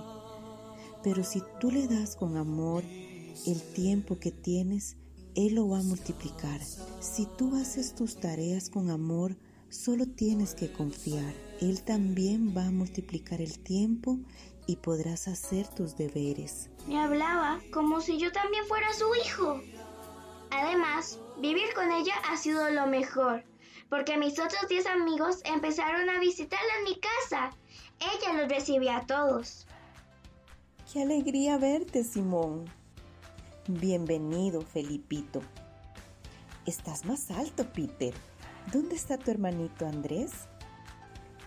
Pero 1.03 1.25
si 1.25 1.43
tú 1.59 1.71
le 1.71 1.89
das 1.89 2.17
con 2.17 2.37
amor 2.37 2.85
el 3.47 3.63
tiempo 3.75 4.19
que 4.19 4.31
tienes, 4.31 4.99
Él 5.35 5.55
lo 5.55 5.71
va 5.71 5.79
a 5.79 5.83
multiplicar. 5.83 6.61
Si 7.01 7.27
tú 7.39 7.57
haces 7.57 7.95
tus 7.95 8.21
tareas 8.21 8.69
con 8.69 8.91
amor, 8.91 9.39
solo 9.71 10.07
tienes 10.07 10.55
que 10.55 10.71
confiar. 10.71 11.33
Él 11.63 11.81
también 11.83 12.55
va 12.55 12.67
a 12.67 12.71
multiplicar 12.71 13.41
el 13.41 13.59
tiempo 13.61 14.19
y 14.71 14.77
podrás 14.77 15.27
hacer 15.27 15.67
tus 15.67 15.97
deberes. 15.97 16.71
Me 16.87 17.01
hablaba 17.01 17.59
como 17.73 18.01
si 18.01 18.19
yo 18.19 18.31
también 18.31 18.65
fuera 18.67 18.93
su 18.93 19.13
hijo. 19.17 19.61
Además, 20.51 21.19
vivir 21.39 21.75
con 21.75 21.91
ella 21.91 22.15
ha 22.31 22.37
sido 22.37 22.71
lo 22.71 22.87
mejor, 22.87 23.43
porque 23.89 24.17
mis 24.17 24.39
otros 24.39 24.69
10 24.69 24.87
amigos 24.87 25.41
empezaron 25.45 26.09
a 26.09 26.21
visitarla 26.21 26.79
en 26.79 26.85
mi 26.85 27.01
casa. 27.01 27.51
Ella 27.99 28.33
los 28.35 28.49
recibía 28.49 28.99
a 28.99 29.07
todos. 29.07 29.67
Qué 30.93 31.03
alegría 31.03 31.59
verte, 31.59 32.05
Simón. 32.05 32.71
Bienvenido, 33.67 34.61
Felipito. 34.63 35.43
Estás 36.65 37.05
más 37.05 37.29
alto, 37.33 37.67
Peter. 37.73 38.15
¿Dónde 38.73 38.95
está 38.95 39.19
tu 39.19 39.33
hermanito 39.33 39.85
Andrés? 39.85 40.31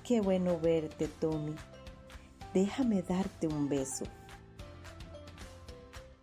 Qué 0.04 0.20
bueno 0.20 0.60
verte, 0.60 1.08
Tommy. 1.08 1.56
Déjame 2.54 3.02
darte 3.02 3.48
un 3.48 3.68
beso. 3.68 4.06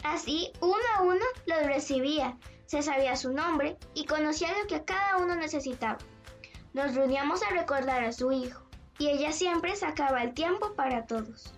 Así, 0.05 0.53
uno 0.61 0.77
a 0.97 1.03
uno 1.03 1.25
los 1.47 1.67
recibía, 1.67 2.39
se 2.67 2.83
sabía 2.83 3.17
su 3.17 3.33
nombre 3.33 3.77
y 3.95 4.07
conocía 4.07 4.57
lo 4.59 4.67
que 4.67 4.85
cada 4.85 5.19
uno 5.19 5.35
necesitaba. 5.35 5.99
Nos 6.73 6.95
reuníamos 6.95 7.43
a 7.43 7.51
recordar 7.51 8.05
a 8.05 8.13
su 8.13 8.31
hijo, 8.31 8.63
y 8.99 9.09
ella 9.09 9.33
siempre 9.33 9.75
sacaba 9.75 10.23
el 10.23 10.35
tiempo 10.35 10.75
para 10.75 11.07
todos. 11.07 11.53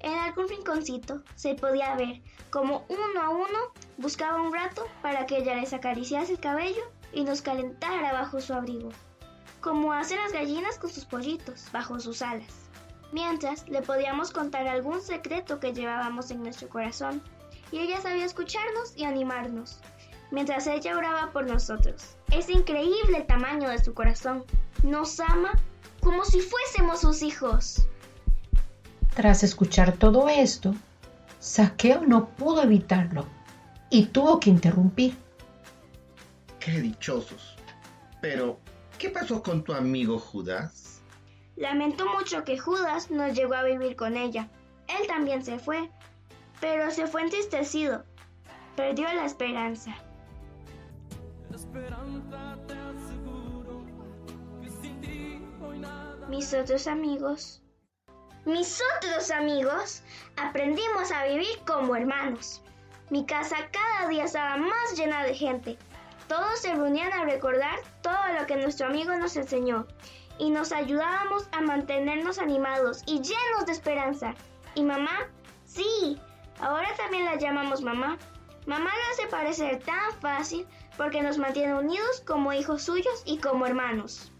En 0.00 0.14
algún 0.18 0.48
rinconcito 0.48 1.22
se 1.34 1.54
podía 1.54 1.94
ver 1.94 2.22
como 2.50 2.84
uno 2.88 3.22
a 3.22 3.30
uno 3.30 3.58
buscaba 3.98 4.40
un 4.40 4.54
rato 4.54 4.86
para 5.02 5.26
que 5.26 5.38
ella 5.38 5.56
les 5.56 5.72
acariciase 5.72 6.32
el 6.32 6.40
cabello 6.40 6.82
y 7.12 7.24
nos 7.24 7.42
calentara 7.42 8.12
bajo 8.12 8.40
su 8.40 8.54
abrigo, 8.54 8.90
como 9.60 9.92
hacen 9.92 10.18
las 10.18 10.32
gallinas 10.32 10.78
con 10.78 10.90
sus 10.90 11.04
pollitos 11.04 11.70
bajo 11.72 12.00
sus 12.00 12.22
alas. 12.22 12.63
Mientras 13.14 13.68
le 13.68 13.80
podíamos 13.80 14.32
contar 14.32 14.66
algún 14.66 15.00
secreto 15.00 15.60
que 15.60 15.72
llevábamos 15.72 16.32
en 16.32 16.42
nuestro 16.42 16.68
corazón, 16.68 17.22
y 17.70 17.78
ella 17.78 18.00
sabía 18.00 18.24
escucharnos 18.24 18.92
y 18.96 19.04
animarnos, 19.04 19.78
mientras 20.32 20.66
ella 20.66 20.98
oraba 20.98 21.30
por 21.30 21.46
nosotros. 21.46 22.16
Es 22.32 22.50
increíble 22.50 23.18
el 23.18 23.26
tamaño 23.26 23.68
de 23.70 23.78
su 23.78 23.94
corazón. 23.94 24.42
Nos 24.82 25.20
ama 25.20 25.52
como 26.00 26.24
si 26.24 26.40
fuésemos 26.40 27.02
sus 27.02 27.22
hijos. 27.22 27.86
Tras 29.14 29.44
escuchar 29.44 29.92
todo 29.92 30.28
esto, 30.28 30.74
Saqueo 31.38 32.00
no 32.00 32.30
pudo 32.30 32.64
evitarlo 32.64 33.26
y 33.90 34.06
tuvo 34.06 34.40
que 34.40 34.50
interrumpir. 34.50 35.16
Qué 36.58 36.80
dichosos. 36.80 37.54
Pero, 38.20 38.58
¿qué 38.98 39.08
pasó 39.08 39.40
con 39.40 39.62
tu 39.62 39.72
amigo 39.72 40.18
Judas? 40.18 40.83
Lamento 41.56 42.06
mucho 42.06 42.42
que 42.42 42.58
Judas 42.58 43.10
no 43.10 43.28
llegó 43.28 43.54
a 43.54 43.62
vivir 43.62 43.94
con 43.94 44.16
ella. 44.16 44.48
Él 44.88 45.06
también 45.06 45.44
se 45.44 45.58
fue, 45.58 45.88
pero 46.60 46.90
se 46.90 47.06
fue 47.06 47.22
entristecido. 47.22 48.04
Perdió 48.74 49.04
la 49.12 49.24
esperanza. 49.24 49.94
Mis 56.28 56.52
otros 56.52 56.88
amigos. 56.88 57.62
Mis 58.44 58.82
otros 58.96 59.30
amigos 59.30 60.02
aprendimos 60.36 61.12
a 61.12 61.24
vivir 61.24 61.60
como 61.64 61.94
hermanos. 61.94 62.62
Mi 63.10 63.24
casa 63.24 63.56
cada 63.70 64.08
día 64.08 64.24
estaba 64.24 64.56
más 64.56 64.96
llena 64.96 65.22
de 65.22 65.34
gente. 65.34 65.78
Todos 66.26 66.58
se 66.58 66.74
reunían 66.74 67.12
a 67.12 67.24
recordar 67.24 67.78
todo 68.02 68.32
lo 68.38 68.46
que 68.46 68.56
nuestro 68.56 68.88
amigo 68.88 69.14
nos 69.14 69.36
enseñó 69.36 69.86
y 70.38 70.50
nos 70.50 70.72
ayudábamos 70.72 71.48
a 71.52 71.60
mantenernos 71.60 72.38
animados 72.38 73.02
y 73.06 73.20
llenos 73.20 73.66
de 73.66 73.72
esperanza. 73.72 74.34
¿Y 74.74 74.82
mamá? 74.82 75.28
Sí, 75.64 76.18
ahora 76.60 76.88
también 76.96 77.24
la 77.24 77.36
llamamos 77.36 77.82
mamá. 77.82 78.18
Mamá 78.66 78.90
lo 78.90 79.12
hace 79.12 79.28
parecer 79.28 79.82
tan 79.82 80.12
fácil 80.20 80.66
porque 80.96 81.22
nos 81.22 81.38
mantiene 81.38 81.74
unidos 81.74 82.22
como 82.26 82.52
hijos 82.52 82.82
suyos 82.82 83.22
y 83.24 83.38
como 83.38 83.66
hermanos. 83.66 84.32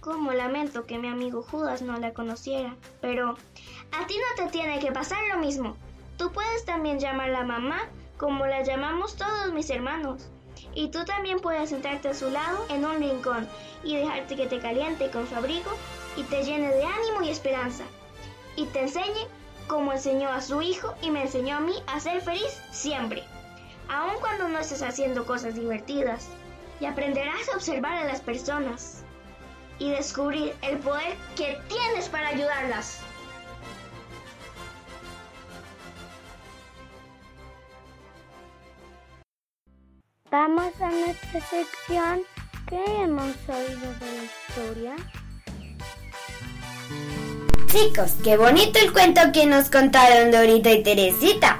Como 0.00 0.32
lamento 0.32 0.84
que 0.84 0.98
mi 0.98 1.08
amigo 1.08 1.42
Judas 1.42 1.82
no 1.82 1.98
la 1.98 2.12
conociera, 2.12 2.76
pero 3.00 3.36
a 3.92 4.06
ti 4.06 4.16
no 4.18 4.44
te 4.44 4.50
tiene 4.50 4.78
que 4.78 4.92
pasar 4.92 5.18
lo 5.32 5.38
mismo. 5.38 5.76
Tú 6.16 6.32
puedes 6.32 6.64
también 6.64 6.98
llamarla 6.98 7.44
mamá 7.44 7.88
como 8.16 8.46
la 8.46 8.62
llamamos 8.62 9.16
todos 9.16 9.52
mis 9.52 9.68
hermanos. 9.70 10.30
Y 10.76 10.88
tú 10.88 11.06
también 11.06 11.40
puedes 11.40 11.70
sentarte 11.70 12.10
a 12.10 12.14
su 12.14 12.28
lado 12.28 12.66
en 12.68 12.84
un 12.84 12.98
rincón 12.98 13.48
y 13.82 13.96
dejarte 13.96 14.36
que 14.36 14.46
te 14.46 14.60
caliente 14.60 15.10
con 15.10 15.26
su 15.26 15.34
abrigo 15.34 15.70
y 16.18 16.22
te 16.24 16.44
llene 16.44 16.68
de 16.68 16.84
ánimo 16.84 17.22
y 17.22 17.30
esperanza. 17.30 17.82
Y 18.56 18.66
te 18.66 18.82
enseñe 18.82 19.26
como 19.68 19.94
enseñó 19.94 20.28
a 20.28 20.42
su 20.42 20.60
hijo 20.60 20.94
y 21.00 21.10
me 21.10 21.22
enseñó 21.22 21.56
a 21.56 21.60
mí 21.60 21.72
a 21.86 21.98
ser 21.98 22.20
feliz 22.20 22.60
siempre. 22.72 23.24
Aun 23.88 24.20
cuando 24.20 24.50
no 24.50 24.58
estés 24.58 24.82
haciendo 24.82 25.24
cosas 25.24 25.54
divertidas. 25.54 26.28
Y 26.78 26.84
aprenderás 26.84 27.48
a 27.48 27.56
observar 27.56 27.96
a 27.96 28.04
las 28.04 28.20
personas 28.20 29.02
y 29.78 29.90
descubrir 29.90 30.54
el 30.60 30.76
poder 30.80 31.16
que 31.36 31.58
tienes 31.68 32.10
para 32.10 32.28
ayudarlas. 32.28 33.00
Vamos 40.38 40.74
a 40.82 40.90
nuestra 40.90 41.40
sección 41.40 42.20
que 42.68 42.76
hemos 42.76 43.34
oído 43.48 43.94
de 44.00 44.06
la 44.12 44.24
historia. 44.26 44.96
Chicos, 47.68 48.12
qué 48.22 48.36
bonito 48.36 48.78
el 48.78 48.92
cuento 48.92 49.22
que 49.32 49.46
nos 49.46 49.70
contaron 49.70 50.30
Dorita 50.30 50.70
y 50.72 50.82
Teresita. 50.82 51.58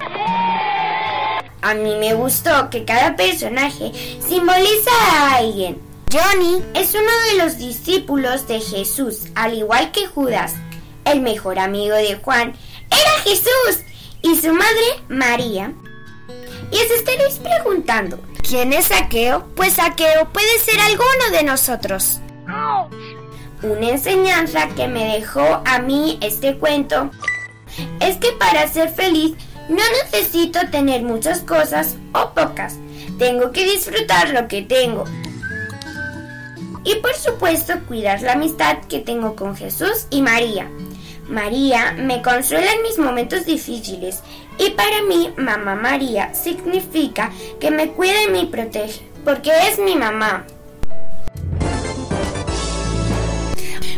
A 1.62 1.72
mí 1.72 1.96
me 1.96 2.12
gustó 2.12 2.68
que 2.68 2.84
cada 2.84 3.16
personaje 3.16 3.92
simboliza 4.20 4.90
a 4.90 5.36
alguien. 5.36 5.80
Johnny 6.12 6.62
es 6.74 6.94
uno 6.94 7.10
de 7.30 7.44
los 7.44 7.56
discípulos 7.56 8.46
de 8.46 8.60
Jesús, 8.60 9.28
al 9.36 9.54
igual 9.54 9.90
que 9.90 10.06
Judas. 10.06 10.52
El 11.06 11.22
mejor 11.22 11.58
amigo 11.58 11.94
de 11.94 12.16
Juan 12.16 12.52
era 12.90 13.22
Jesús 13.24 13.86
y 14.20 14.36
su 14.36 14.52
madre 14.52 15.02
María. 15.08 15.72
Y 16.70 16.76
os 16.76 16.90
estaréis 16.90 17.36
preguntando, 17.36 18.18
¿quién 18.48 18.72
es 18.72 18.86
Saqueo? 18.86 19.44
Pues 19.56 19.74
Saqueo 19.74 20.32
puede 20.32 20.58
ser 20.60 20.78
alguno 20.80 21.30
de 21.32 21.42
nosotros. 21.42 22.20
Una 23.62 23.90
enseñanza 23.90 24.68
que 24.76 24.86
me 24.86 25.16
dejó 25.16 25.62
a 25.64 25.78
mí 25.80 26.18
este 26.20 26.56
cuento 26.56 27.10
es 28.00 28.16
que 28.18 28.32
para 28.32 28.68
ser 28.68 28.90
feliz 28.90 29.34
no 29.68 29.82
necesito 30.04 30.60
tener 30.70 31.02
muchas 31.02 31.40
cosas 31.40 31.96
o 32.12 32.30
pocas. 32.30 32.76
Tengo 33.18 33.50
que 33.50 33.64
disfrutar 33.64 34.30
lo 34.30 34.46
que 34.46 34.62
tengo. 34.62 35.04
Y 36.84 36.94
por 36.96 37.14
supuesto 37.14 37.74
cuidar 37.88 38.22
la 38.22 38.34
amistad 38.34 38.78
que 38.88 39.00
tengo 39.00 39.34
con 39.34 39.56
Jesús 39.56 40.06
y 40.10 40.22
María. 40.22 40.70
María 41.28 41.92
me 41.98 42.22
consuela 42.22 42.72
en 42.72 42.82
mis 42.82 42.98
momentos 42.98 43.44
difíciles 43.46 44.22
y 44.58 44.70
para 44.70 45.02
mí 45.02 45.32
mamá 45.36 45.74
María 45.74 46.34
significa 46.34 47.30
que 47.60 47.70
me 47.70 47.88
cuida 47.92 48.22
y 48.22 48.30
me 48.30 48.46
protege, 48.46 49.02
porque 49.24 49.50
es 49.70 49.78
mi 49.78 49.96
mamá. 49.96 50.46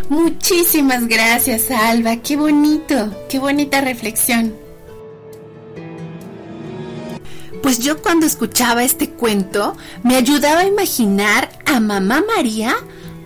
Muchísimas 0.09 1.07
gracias, 1.07 1.71
Alba. 1.71 2.17
Qué 2.17 2.37
bonito, 2.37 3.11
qué 3.29 3.39
bonita 3.39 3.83
reflexión. 3.83 4.55
Pues 7.63 7.81
yo 7.81 8.01
cuando 8.01 8.25
escuchaba 8.25 8.85
este 8.85 9.11
cuento 9.11 9.77
me 10.03 10.17
ayudaba 10.17 10.61
a 10.61 10.67
imaginar 10.67 11.51
a 11.67 11.81
mamá 11.81 12.25
María 12.37 12.75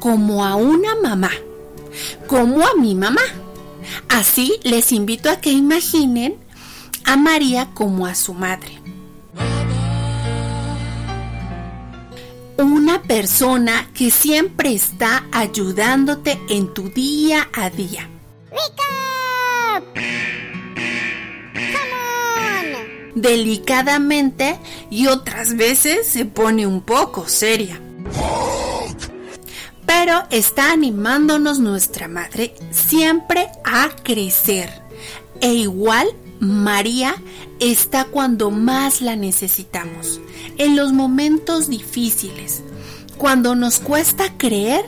como 0.01 0.45
a 0.45 0.57
una 0.57 0.97
mamá, 0.97 1.31
como 2.27 2.67
a 2.67 2.75
mi 2.75 2.97
mamá. 2.97 3.23
Así 4.09 4.59
les 4.65 4.91
invito 4.91 5.31
a 5.31 5.37
que 5.37 5.53
imaginen 5.53 6.42
a 7.05 7.17
María 7.17 7.71
como 7.75 8.07
a 8.07 8.15
su 8.15 8.35
madre. 8.35 8.79
Una 12.59 13.03
persona 13.03 13.91
que 13.95 14.11
siempre 14.11 14.73
está 14.73 15.25
ayudándote 15.33 16.41
en 16.49 16.73
tu 16.73 16.91
día 16.91 17.49
a 17.53 17.71
día. 17.71 18.09
Delicadamente 23.15 24.59
y 24.91 25.07
otras 25.07 25.57
veces 25.57 26.07
se 26.07 26.25
pone 26.25 26.67
un 26.67 26.81
poco 26.81 27.29
seria. 27.29 27.81
Pero 29.87 30.23
está 30.31 30.73
animándonos 30.73 31.59
nuestra 31.59 32.09
madre 32.09 32.55
siempre 32.71 33.49
a 33.65 33.91
crecer. 34.03 34.83
E 35.41 35.53
igual 35.53 36.09
María 36.43 37.15
está 37.61 38.07
cuando 38.07 38.51
más 38.51 39.01
la 39.01 39.15
necesitamos, 39.15 40.21
en 40.59 40.75
los 40.75 40.93
momentos 40.93 41.69
difíciles, 41.69 42.65
cuando 43.17 43.55
nos 43.55 43.79
cuesta 43.79 44.37
creer 44.37 44.85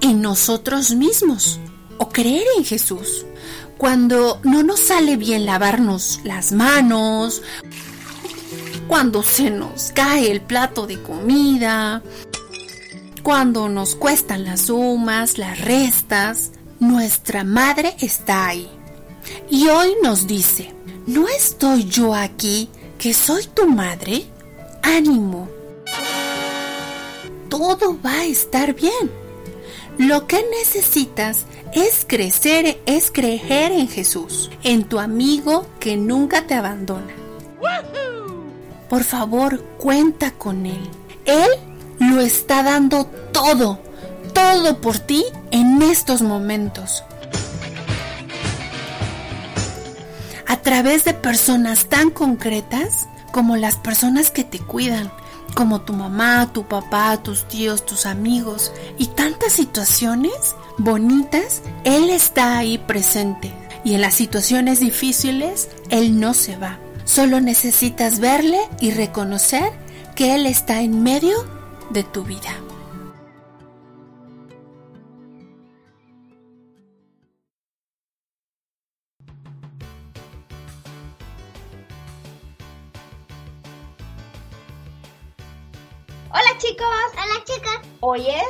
en 0.00 0.20
nosotros 0.20 0.96
mismos 0.96 1.60
o 1.98 2.08
creer 2.08 2.42
en 2.56 2.64
Jesús, 2.64 3.24
cuando 3.76 4.40
no 4.42 4.64
nos 4.64 4.80
sale 4.80 5.16
bien 5.16 5.46
lavarnos 5.46 6.18
las 6.24 6.50
manos, 6.50 7.42
cuando 8.88 9.22
se 9.22 9.52
nos 9.52 9.92
cae 9.92 10.32
el 10.32 10.40
plato 10.40 10.88
de 10.88 11.00
comida, 11.00 12.02
cuando 13.22 13.68
nos 13.68 13.94
cuestan 13.94 14.42
las 14.42 14.62
sumas, 14.62 15.38
las 15.38 15.60
restas, 15.60 16.50
nuestra 16.80 17.44
madre 17.44 17.94
está 18.00 18.48
ahí. 18.48 18.68
Y 19.50 19.68
hoy 19.68 19.94
nos 20.02 20.26
dice, 20.26 20.74
¿no 21.06 21.26
estoy 21.28 21.84
yo 21.84 22.14
aquí 22.14 22.68
que 22.98 23.14
soy 23.14 23.46
tu 23.46 23.66
madre? 23.66 24.24
Ánimo. 24.82 25.48
Todo 27.48 27.98
va 28.04 28.20
a 28.20 28.26
estar 28.26 28.74
bien. 28.74 29.10
Lo 29.98 30.26
que 30.26 30.44
necesitas 30.60 31.44
es 31.72 32.04
crecer, 32.06 32.80
es 32.86 33.10
creer 33.10 33.72
en 33.72 33.88
Jesús, 33.88 34.50
en 34.62 34.84
tu 34.84 34.98
amigo 34.98 35.66
que 35.80 35.96
nunca 35.96 36.46
te 36.46 36.54
abandona. 36.54 37.14
Por 38.88 39.04
favor, 39.04 39.62
cuenta 39.76 40.30
con 40.32 40.66
Él. 40.66 40.88
Él 41.26 41.50
lo 41.98 42.20
está 42.20 42.62
dando 42.62 43.06
todo, 43.32 43.78
todo 44.32 44.80
por 44.80 44.98
ti 44.98 45.24
en 45.50 45.82
estos 45.82 46.22
momentos. 46.22 47.04
A 50.48 50.56
través 50.56 51.04
de 51.04 51.12
personas 51.12 51.90
tan 51.90 52.08
concretas 52.08 53.06
como 53.32 53.56
las 53.56 53.76
personas 53.76 54.30
que 54.30 54.44
te 54.44 54.58
cuidan, 54.58 55.12
como 55.54 55.82
tu 55.82 55.92
mamá, 55.92 56.54
tu 56.54 56.66
papá, 56.66 57.22
tus 57.22 57.46
tíos, 57.46 57.84
tus 57.84 58.06
amigos 58.06 58.72
y 58.96 59.08
tantas 59.08 59.52
situaciones 59.52 60.56
bonitas, 60.78 61.60
Él 61.84 62.08
está 62.08 62.56
ahí 62.56 62.78
presente. 62.78 63.52
Y 63.84 63.92
en 63.92 64.00
las 64.00 64.14
situaciones 64.14 64.80
difíciles, 64.80 65.68
Él 65.90 66.18
no 66.18 66.32
se 66.32 66.56
va. 66.56 66.78
Solo 67.04 67.40
necesitas 67.40 68.18
verle 68.18 68.60
y 68.80 68.92
reconocer 68.92 69.70
que 70.14 70.34
Él 70.34 70.46
está 70.46 70.80
en 70.80 71.02
medio 71.02 71.36
de 71.90 72.04
tu 72.04 72.24
vida. 72.24 72.54
Chicos. 86.78 87.12
Hola 87.12 87.44
chicas. 87.44 87.78
Hoy 88.00 88.26
es 88.28 88.46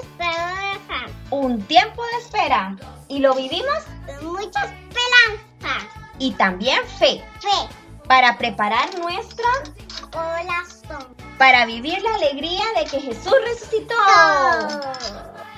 un 1.31 1.63
tiempo 1.63 2.03
de 2.05 2.19
espera 2.19 2.77
y 3.09 3.21
lo 3.21 3.35
vivimos 3.35 3.79
con 4.07 4.33
mucha 4.33 4.65
esperanza 4.65 5.87
y 6.19 6.33
también 6.33 6.79
fe. 6.99 7.25
Fe. 7.41 7.75
Para 8.07 8.37
preparar 8.39 8.99
nuestro 8.99 9.47
corazón. 10.11 11.15
Para 11.39 11.67
vivir 11.67 12.03
la 12.03 12.15
alegría 12.15 12.65
de 12.77 12.85
que 12.85 13.01
Jesús 13.01 13.35
resucitó. 13.45 13.95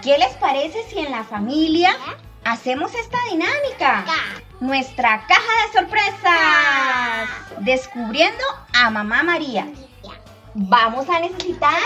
¿Qué 0.03 0.19
les 0.19 0.33
parece 0.37 0.85
si 0.89 0.99
en 0.99 1.13
la 1.13 1.25
familia 1.25 1.97
hacemos 2.45 2.95
esta 2.95 3.19
dinámica? 3.31 4.05
Nuestra 4.61 5.27
caja 5.27 5.67
de 5.67 5.79
sorpresas. 5.79 7.29
Descubriendo 7.61 8.45
a 8.75 8.91
Mamá 8.91 9.23
María. 9.23 9.67
Vamos 10.55 11.09
a 11.09 11.21
necesitar 11.21 11.79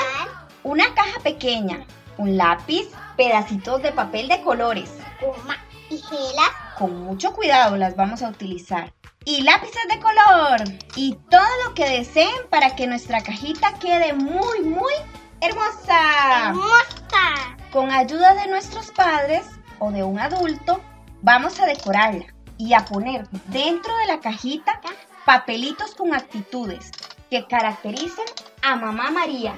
una 0.64 0.92
caja 0.94 1.20
pequeña, 1.22 1.86
un 2.16 2.36
lápiz, 2.36 2.88
pedacitos 3.16 3.82
de 3.82 3.92
papel 3.92 4.28
de 4.28 4.40
colores. 4.42 4.90
Goma, 5.20 5.56
tijeras. 5.88 6.50
Con 6.78 7.04
mucho 7.04 7.32
cuidado 7.32 7.76
las 7.76 7.94
vamos 7.94 8.22
a 8.22 8.30
utilizar. 8.30 8.92
Y 9.24 9.42
lápices 9.42 9.82
de 9.88 10.00
color. 10.00 10.64
Y 10.96 11.16
todo 11.30 11.46
lo 11.64 11.74
que 11.74 11.88
deseen 11.88 12.34
para 12.50 12.74
que 12.74 12.86
nuestra 12.86 13.22
cajita 13.22 13.74
quede 13.78 14.12
muy, 14.14 14.60
muy 14.60 14.92
hermosa. 15.40 16.48
Hermosa. 16.48 17.56
Con 17.70 17.90
ayuda 17.90 18.34
de 18.34 18.48
nuestros 18.48 18.90
padres 18.90 19.46
o 19.78 19.90
de 19.90 20.02
un 20.02 20.18
adulto, 20.18 20.80
vamos 21.22 21.60
a 21.60 21.66
decorarla 21.66 22.26
y 22.56 22.72
a 22.72 22.84
poner 22.84 23.28
dentro 23.46 23.94
de 23.98 24.06
la 24.06 24.20
cajita 24.20 24.80
papelitos 25.24 25.94
con 25.94 26.14
actitudes 26.14 26.90
que 27.30 27.46
caracterizan 27.46 28.26
a 28.62 28.76
Mamá 28.76 29.10
María. 29.10 29.54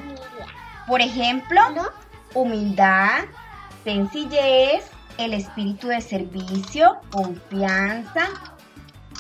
Por 0.87 1.01
ejemplo, 1.01 1.61
humildad, 2.35 3.25
sencillez, 3.85 4.85
el 5.18 5.33
espíritu 5.33 5.88
de 5.88 6.01
servicio, 6.01 6.99
confianza, 7.11 8.29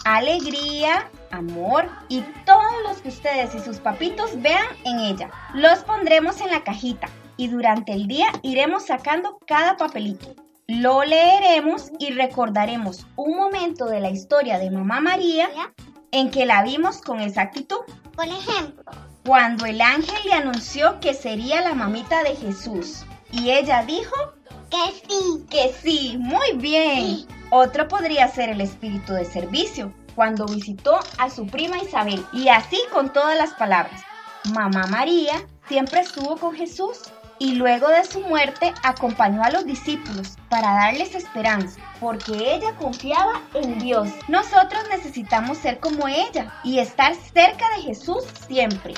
alegría, 0.04 1.10
amor 1.32 1.88
y 2.08 2.20
todos 2.44 2.82
los 2.86 2.98
que 2.98 3.08
ustedes 3.08 3.54
y 3.54 3.60
sus 3.60 3.78
papitos 3.78 4.40
vean 4.40 4.66
en 4.84 5.00
ella. 5.00 5.30
Los 5.54 5.80
pondremos 5.80 6.40
en 6.40 6.50
la 6.50 6.62
cajita 6.62 7.08
y 7.36 7.48
durante 7.48 7.92
el 7.92 8.06
día 8.06 8.26
iremos 8.42 8.86
sacando 8.86 9.38
cada 9.46 9.76
papelito. 9.76 10.34
Lo 10.68 11.04
leeremos 11.04 11.90
y 11.98 12.10
recordaremos 12.10 13.06
un 13.16 13.36
momento 13.36 13.86
de 13.86 14.00
la 14.00 14.10
historia 14.10 14.58
de 14.58 14.70
Mamá 14.70 15.00
María 15.00 15.48
en 16.12 16.30
que 16.30 16.46
la 16.46 16.62
vimos 16.62 17.00
con 17.00 17.20
exactitud. 17.20 17.80
Por 18.14 18.26
ejemplo, 18.26 18.84
cuando 19.26 19.66
el 19.66 19.80
ángel 19.80 20.16
le 20.24 20.34
anunció 20.34 21.00
que 21.00 21.12
sería 21.12 21.60
la 21.60 21.74
mamita 21.74 22.22
de 22.22 22.36
Jesús 22.36 23.04
y 23.32 23.50
ella 23.50 23.82
dijo 23.82 24.14
que 24.70 24.92
sí. 25.08 25.44
Que 25.50 25.74
sí, 25.82 26.16
muy 26.18 26.52
bien. 26.54 26.96
Sí. 26.98 27.28
Otro 27.50 27.88
podría 27.88 28.28
ser 28.28 28.50
el 28.50 28.60
espíritu 28.60 29.12
de 29.14 29.24
servicio, 29.24 29.92
cuando 30.14 30.46
visitó 30.46 30.98
a 31.18 31.28
su 31.28 31.46
prima 31.46 31.78
Isabel 31.78 32.24
y 32.32 32.48
así 32.48 32.78
con 32.92 33.12
todas 33.12 33.36
las 33.36 33.52
palabras. 33.54 34.00
Mamá 34.54 34.86
María 34.86 35.44
siempre 35.68 36.00
estuvo 36.00 36.36
con 36.36 36.54
Jesús 36.54 37.02
y 37.38 37.54
luego 37.54 37.88
de 37.88 38.04
su 38.04 38.20
muerte 38.20 38.72
acompañó 38.82 39.42
a 39.42 39.50
los 39.50 39.66
discípulos 39.66 40.36
para 40.48 40.72
darles 40.72 41.14
esperanza, 41.14 41.80
porque 42.00 42.54
ella 42.54 42.74
confiaba 42.76 43.42
en 43.54 43.78
Dios. 43.78 44.08
Nosotros 44.28 44.82
necesitamos 44.90 45.58
ser 45.58 45.78
como 45.80 46.08
ella 46.08 46.52
y 46.64 46.78
estar 46.78 47.14
cerca 47.14 47.68
de 47.76 47.82
Jesús 47.82 48.24
siempre. 48.46 48.94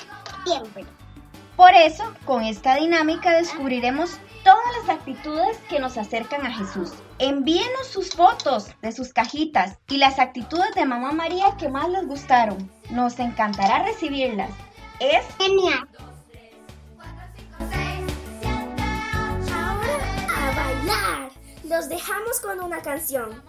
Por 1.57 1.75
eso, 1.75 2.05
con 2.25 2.45
esta 2.45 2.77
dinámica 2.77 3.33
descubriremos 3.33 4.19
todas 4.45 4.65
las 4.81 4.97
actitudes 4.97 5.59
que 5.69 5.81
nos 5.81 5.99
acercan 5.99 6.47
a 6.47 6.53
Jesús. 6.53 6.93
Envíenos 7.19 7.89
sus 7.89 8.11
fotos 8.11 8.69
de 8.81 8.93
sus 8.93 9.13
cajitas 9.13 9.77
y 9.89 9.97
las 9.97 10.19
actitudes 10.19 10.75
de 10.75 10.87
Mamá 10.87 11.13
María 11.13 11.57
que 11.59 11.69
más 11.69 11.89
les 11.91 12.07
gustaron. 12.07 12.71
Nos 12.91 13.19
encantará 13.19 13.85
recibirlas. 13.85 14.51
Es 15.01 15.27
genial. 15.37 15.89
a 20.29 20.53
bailar. 20.55 21.31
Los 21.65 21.89
dejamos 21.89 22.41
con 22.41 22.61
una 22.61 22.81
canción. 22.81 23.43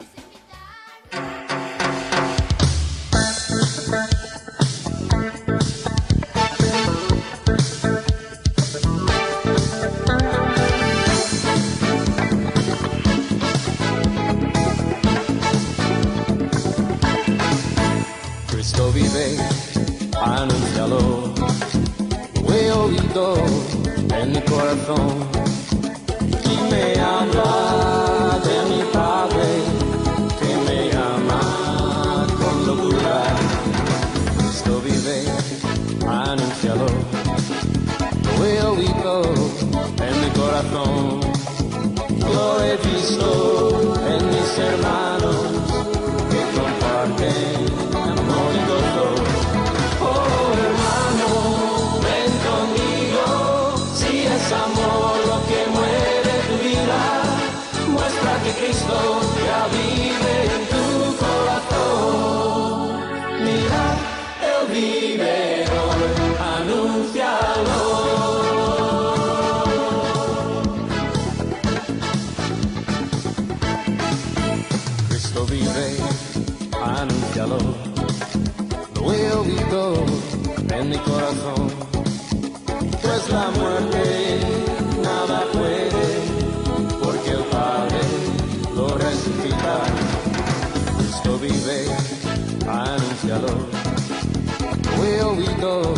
En 22.91 24.31
mi 24.31 24.41
corazón 24.41 25.29
y 26.43 26.71
me 26.71 26.99
habla 26.99 27.78
go. 95.59 95.88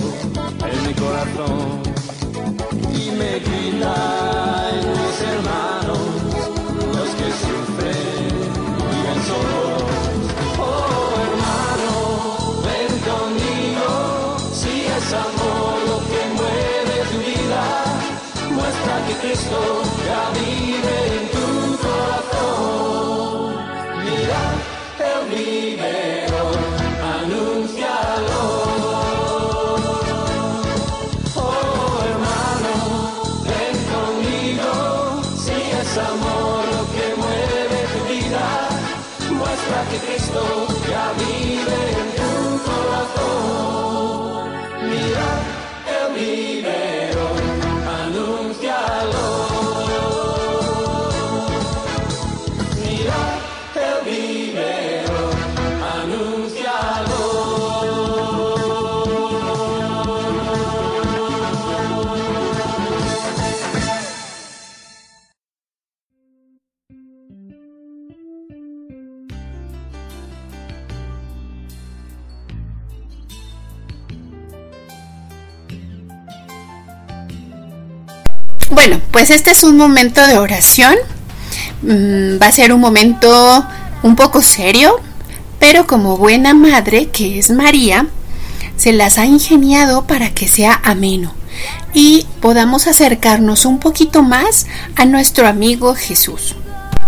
Bueno, 78.83 78.99
pues 79.11 79.29
este 79.29 79.51
es 79.51 79.63
un 79.63 79.77
momento 79.77 80.25
de 80.25 80.39
oración. 80.39 80.95
Mm, 81.83 82.41
va 82.41 82.47
a 82.47 82.51
ser 82.51 82.73
un 82.73 82.81
momento 82.81 83.63
un 84.01 84.15
poco 84.15 84.41
serio, 84.41 84.99
pero 85.59 85.85
como 85.85 86.17
buena 86.17 86.55
madre 86.55 87.09
que 87.09 87.37
es 87.37 87.51
María, 87.51 88.07
se 88.77 88.91
las 88.91 89.19
ha 89.19 89.27
ingeniado 89.27 90.07
para 90.07 90.33
que 90.33 90.47
sea 90.47 90.81
ameno 90.83 91.31
y 91.93 92.25
podamos 92.41 92.87
acercarnos 92.87 93.65
un 93.65 93.77
poquito 93.77 94.23
más 94.23 94.65
a 94.95 95.05
nuestro 95.05 95.47
amigo 95.47 95.93
Jesús. 95.93 96.55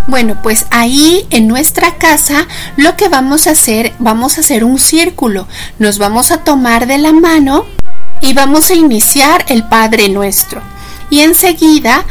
Bueno, 0.06 0.44
pues 0.44 0.68
ahí 0.70 1.26
en 1.32 1.48
nuestra 1.48 1.96
casa 1.96 2.48
lo 2.78 2.96
que 2.96 3.10
vamos 3.10 3.48
a 3.48 3.54
hacer, 3.54 3.94
vamos 3.98 4.38
a 4.38 4.42
hacer 4.42 4.64
un 4.64 4.78
círculo. 4.78 5.48
Nos 5.80 5.98
vamos 5.98 6.30
a 6.30 6.44
tomar 6.44 6.86
de 6.86 7.00
la 7.00 7.14
mano 7.14 7.66
y 8.22 8.34
vamos 8.34 8.70
a 8.70 8.76
iniciar 8.76 9.44
el 9.48 9.68
Padre 9.68 10.10
Nuestro. 10.10 10.73
Y 11.14 11.20
enseguida 11.22 12.06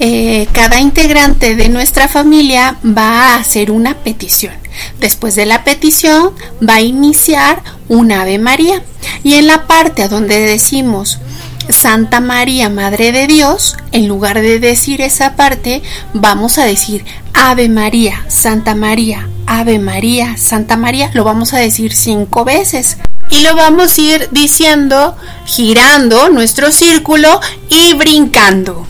eh, 0.00 0.48
cada 0.50 0.80
integrante 0.80 1.54
de 1.54 1.68
nuestra 1.68 2.08
familia 2.08 2.76
va 2.84 3.12
a 3.12 3.36
hacer 3.36 3.70
una 3.70 3.94
petición. 3.94 4.52
Después 4.98 5.36
de 5.36 5.46
la 5.46 5.62
petición 5.62 6.32
va 6.68 6.74
a 6.74 6.80
iniciar 6.80 7.62
un 7.88 8.10
Ave 8.10 8.40
María. 8.40 8.82
Y 9.22 9.34
en 9.34 9.46
la 9.46 9.68
parte 9.68 10.08
donde 10.08 10.40
decimos 10.40 11.20
Santa 11.68 12.18
María, 12.18 12.68
Madre 12.68 13.12
de 13.12 13.28
Dios, 13.28 13.76
en 13.92 14.08
lugar 14.08 14.40
de 14.40 14.58
decir 14.58 15.02
esa 15.02 15.36
parte, 15.36 15.80
vamos 16.12 16.58
a 16.58 16.64
decir 16.64 17.04
Ave 17.34 17.68
María, 17.68 18.24
Santa 18.26 18.74
María, 18.74 19.28
Ave 19.46 19.78
María, 19.78 20.36
Santa 20.36 20.76
María. 20.76 21.12
Lo 21.14 21.22
vamos 21.22 21.54
a 21.54 21.58
decir 21.58 21.94
cinco 21.94 22.44
veces. 22.44 22.98
Y 23.30 23.40
lo 23.40 23.54
vamos 23.54 23.96
a 23.96 24.00
ir 24.00 24.28
diciendo, 24.30 25.16
girando 25.46 26.28
nuestro 26.30 26.72
círculo 26.72 27.40
y 27.68 27.94
brincando. 27.94 28.86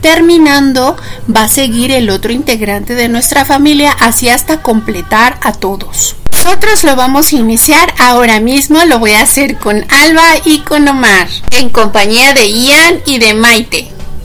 Terminando, 0.00 0.96
va 1.34 1.42
a 1.44 1.48
seguir 1.48 1.90
el 1.92 2.08
otro 2.08 2.32
integrante 2.32 2.94
de 2.94 3.08
nuestra 3.08 3.44
familia 3.44 3.92
así 4.00 4.28
hasta 4.28 4.62
completar 4.62 5.38
a 5.42 5.52
todos. 5.52 6.16
Nosotros 6.32 6.84
lo 6.84 6.96
vamos 6.96 7.32
a 7.32 7.36
iniciar 7.36 7.92
ahora 7.98 8.40
mismo, 8.40 8.82
lo 8.86 8.98
voy 8.98 9.12
a 9.12 9.22
hacer 9.22 9.58
con 9.58 9.84
Alba 9.90 10.38
y 10.44 10.60
con 10.60 10.88
Omar, 10.88 11.28
en 11.50 11.68
compañía 11.68 12.32
de 12.32 12.50
Ian 12.50 13.02
y 13.04 13.18
de 13.18 13.34
Maite. 13.34 13.99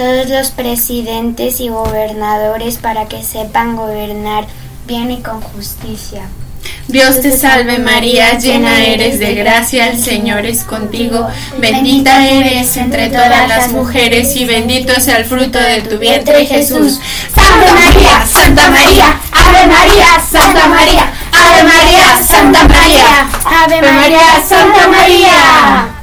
todos 0.00 0.30
los 0.30 0.50
presidentes 0.52 1.60
y 1.60 1.68
gobernadores 1.68 2.78
para 2.78 3.06
que 3.06 3.22
sepan 3.22 3.76
gobernar 3.76 4.46
bien 4.86 5.10
y 5.10 5.20
con 5.20 5.42
justicia. 5.42 6.22
Dios 6.88 7.20
te 7.20 7.36
salve 7.36 7.78
María, 7.78 8.38
llena 8.38 8.82
eres 8.82 9.18
de 9.18 9.34
gracia, 9.34 9.90
el 9.90 10.02
Señor 10.02 10.46
es 10.46 10.64
contigo, 10.64 11.28
bendita 11.58 12.26
eres 12.26 12.78
entre 12.78 13.10
todas 13.10 13.46
las 13.46 13.72
mujeres 13.72 14.34
y 14.36 14.46
bendito 14.46 14.94
es 14.94 15.06
el 15.08 15.26
fruto 15.26 15.58
de 15.58 15.82
tu 15.82 15.98
vientre 15.98 16.46
Jesús. 16.46 16.98
Santa 17.34 17.74
María, 17.74 18.26
Santa 18.26 18.70
María, 18.70 19.20
Ave 19.32 19.66
María, 19.66 20.06
Santa 20.32 20.66
María, 20.66 21.12
Ave 21.30 21.62
María, 21.62 22.22
Santa 22.26 22.66
María, 22.66 23.28
Ave 23.44 23.82
María, 23.82 24.42
Santa 24.48 24.88
María. 24.88 25.99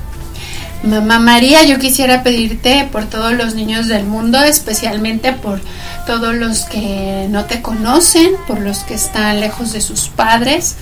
Mamá 0.87 1.19
María, 1.19 1.63
yo 1.63 1.79
quisiera 1.79 2.23
pedirte 2.23 2.87
por 2.89 3.05
todos 3.05 3.33
los 3.33 3.55
niños 3.55 3.87
del 3.87 4.05
mundo, 4.05 4.41
especialmente 4.41 5.33
por 5.33 5.59
todos 6.05 6.33
los 6.33 6.63
que 6.63 7.27
no 7.29 7.43
te 7.43 7.61
conocen, 7.61 8.31
por 8.47 8.59
los 8.59 8.79
que 8.79 8.93
están 8.93 9.41
lejos 9.41 9.73
de 9.73 9.81
sus 9.81 10.07
padres 10.07 10.75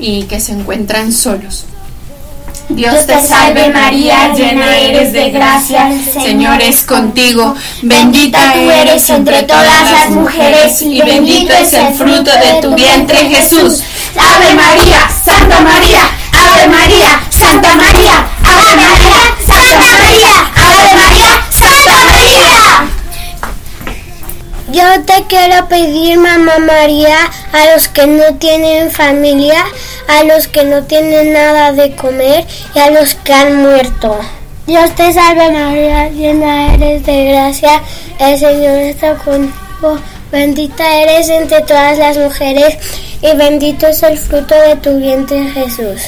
y 0.00 0.24
que 0.24 0.40
se 0.40 0.52
encuentran 0.52 1.12
solos. 1.12 1.66
Dios 2.68 3.06
te 3.06 3.24
salve 3.24 3.70
María, 3.70 4.34
llena 4.34 4.76
eres 4.76 5.12
de 5.12 5.30
gracia, 5.30 5.88
el 5.90 6.04
Señor 6.04 6.60
es 6.60 6.82
contigo, 6.82 7.54
bendita 7.82 8.52
tú 8.52 8.70
eres 8.70 9.08
entre 9.08 9.44
todas 9.44 9.90
las 9.90 10.10
mujeres 10.10 10.82
y 10.82 11.00
bendito 11.00 11.52
es 11.52 11.72
el 11.74 11.94
fruto 11.94 12.30
de 12.30 12.60
tu 12.60 12.74
vientre 12.74 13.18
Jesús. 13.30 13.84
Ave 14.16 14.54
María, 14.54 15.08
Santa 15.24 15.60
María, 15.60 16.00
Ave 16.32 16.68
María, 16.68 17.20
Santa 17.30 17.76
María, 17.76 18.27
Ave 18.48 18.76
María, 18.76 19.20
Santa 19.46 19.92
María, 20.96 21.42
Santa 21.50 22.04
María. 22.04 22.88
Yo 24.70 25.04
te 25.04 25.24
quiero 25.28 25.68
pedir, 25.68 26.18
mamá 26.18 26.58
María, 26.58 27.18
a 27.52 27.74
los 27.74 27.88
que 27.88 28.06
no 28.06 28.34
tienen 28.38 28.90
familia, 28.90 29.64
a 30.08 30.24
los 30.24 30.48
que 30.48 30.64
no 30.64 30.82
tienen 30.84 31.32
nada 31.32 31.72
de 31.72 31.94
comer 31.96 32.46
y 32.74 32.78
a 32.78 32.90
los 32.90 33.14
que 33.14 33.32
han 33.32 33.62
muerto. 33.62 34.18
Dios 34.66 34.94
te 34.94 35.12
salve 35.12 35.50
María, 35.50 36.08
llena 36.10 36.74
eres 36.74 37.04
de 37.06 37.24
gracia, 37.26 37.82
el 38.18 38.38
Señor 38.38 38.78
está 38.78 39.14
contigo, 39.14 39.98
bendita 40.30 40.96
eres 40.98 41.28
entre 41.30 41.62
todas 41.62 41.96
las 41.96 42.18
mujeres 42.18 42.76
y 43.22 43.36
bendito 43.36 43.86
es 43.86 44.02
el 44.02 44.18
fruto 44.18 44.54
de 44.54 44.76
tu 44.76 44.98
vientre 44.98 45.50
Jesús. 45.50 46.02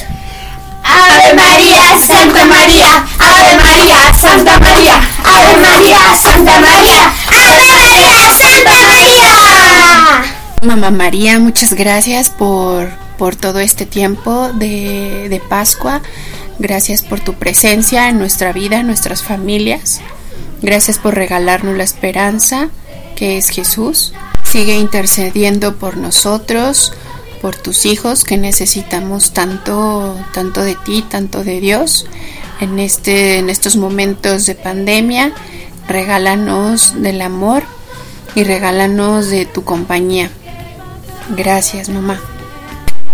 Ave 0.91 1.33
María, 1.33 1.97
Santa 2.05 2.45
María, 2.45 3.05
Ave 3.19 3.55
María, 3.57 4.13
Santa 4.13 4.59
María, 4.59 5.01
Ave 5.23 5.57
María, 5.57 5.99
Santa 6.21 6.59
María, 6.59 7.13
Ave 7.27 7.65
María, 7.67 8.33
Santa 8.39 8.71
María. 8.87 10.25
Mamá 10.63 10.91
María, 10.91 11.39
muchas 11.39 11.73
gracias 11.73 12.29
por, 12.29 12.89
por 13.17 13.35
todo 13.35 13.59
este 13.59 13.85
tiempo 13.85 14.49
de, 14.53 15.27
de 15.29 15.39
Pascua. 15.39 16.01
Gracias 16.59 17.01
por 17.01 17.19
tu 17.19 17.33
presencia 17.35 18.09
en 18.09 18.19
nuestra 18.19 18.53
vida, 18.53 18.79
en 18.79 18.87
nuestras 18.87 19.23
familias. 19.23 20.01
Gracias 20.61 20.99
por 20.99 21.15
regalarnos 21.15 21.75
la 21.75 21.83
esperanza 21.83 22.69
que 23.15 23.37
es 23.37 23.49
Jesús. 23.49 24.13
Sigue 24.43 24.75
intercediendo 24.75 25.75
por 25.75 25.97
nosotros, 25.97 26.93
por 27.41 27.55
tus 27.55 27.85
hijos 27.85 28.23
que 28.23 28.37
necesitamos 28.37 29.33
tanto, 29.33 30.15
tanto 30.33 30.61
de 30.63 30.75
ti, 30.75 31.03
tanto 31.09 31.43
de 31.43 31.59
Dios. 31.59 32.05
En, 32.59 32.79
este, 32.79 33.39
en 33.39 33.49
estos 33.49 33.75
momentos 33.75 34.45
de 34.45 34.53
pandemia, 34.53 35.33
regálanos 35.87 37.01
del 37.01 37.21
amor 37.21 37.63
y 38.35 38.43
regálanos 38.43 39.29
de 39.29 39.45
tu 39.45 39.63
compañía. 39.63 40.29
Gracias, 41.35 41.89
mamá. 41.89 42.21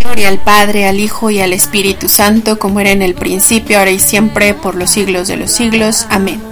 Gloria 0.00 0.28
al 0.28 0.38
Padre, 0.38 0.86
al 0.86 1.00
Hijo 1.00 1.30
y 1.30 1.40
al 1.40 1.52
Espíritu 1.52 2.08
Santo, 2.08 2.58
como 2.58 2.80
era 2.80 2.90
en 2.90 3.02
el 3.02 3.14
principio, 3.14 3.78
ahora 3.78 3.90
y 3.90 3.98
siempre, 3.98 4.54
por 4.54 4.74
los 4.74 4.90
siglos 4.90 5.28
de 5.28 5.36
los 5.36 5.50
siglos. 5.50 6.06
Amén. 6.10 6.47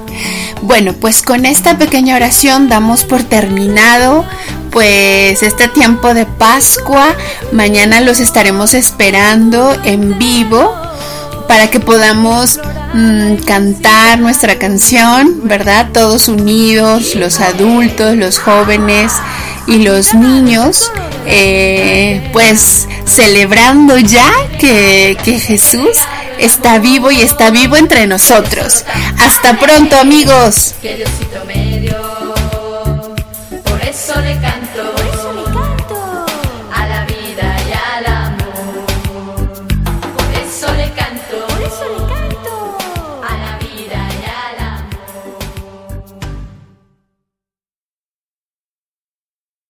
Bueno, 0.63 0.95
pues 0.95 1.23
con 1.23 1.47
esta 1.47 1.79
pequeña 1.79 2.17
oración 2.17 2.69
damos 2.69 3.05
por 3.05 3.23
terminado 3.23 4.25
pues 4.71 5.43
este 5.43 5.69
tiempo 5.69 6.13
de 6.13 6.27
Pascua. 6.27 7.15
Mañana 7.53 8.01
los 8.01 8.21
estaremos 8.21 8.75
esperando 8.75 9.75
en 9.85 10.19
vivo 10.19 10.75
para 11.49 11.71
que 11.71 11.81
podamos 11.81 12.61
mmm, 12.93 13.37
cantar 13.47 14.19
nuestra 14.19 14.59
canción, 14.59 15.41
¿verdad? 15.45 15.89
Todos 15.93 16.29
unidos, 16.29 17.15
los 17.15 17.41
adultos, 17.41 18.17
los 18.17 18.39
jóvenes 18.39 19.13
y 19.67 19.79
los 19.79 20.15
niños, 20.15 20.93
eh, 21.27 22.29
pues 22.33 22.87
celebrando 23.07 23.99
ya 23.99 24.31
que, 24.59 25.17
que 25.25 25.39
Jesús 25.39 25.99
está 26.39 26.79
vivo 26.79 27.11
y 27.11 27.21
está 27.21 27.51
vivo 27.51 27.77
entre 27.77 28.07
nosotros. 28.07 28.85
Hasta 29.19 29.59
pronto 29.59 29.97
amigos. 29.97 30.75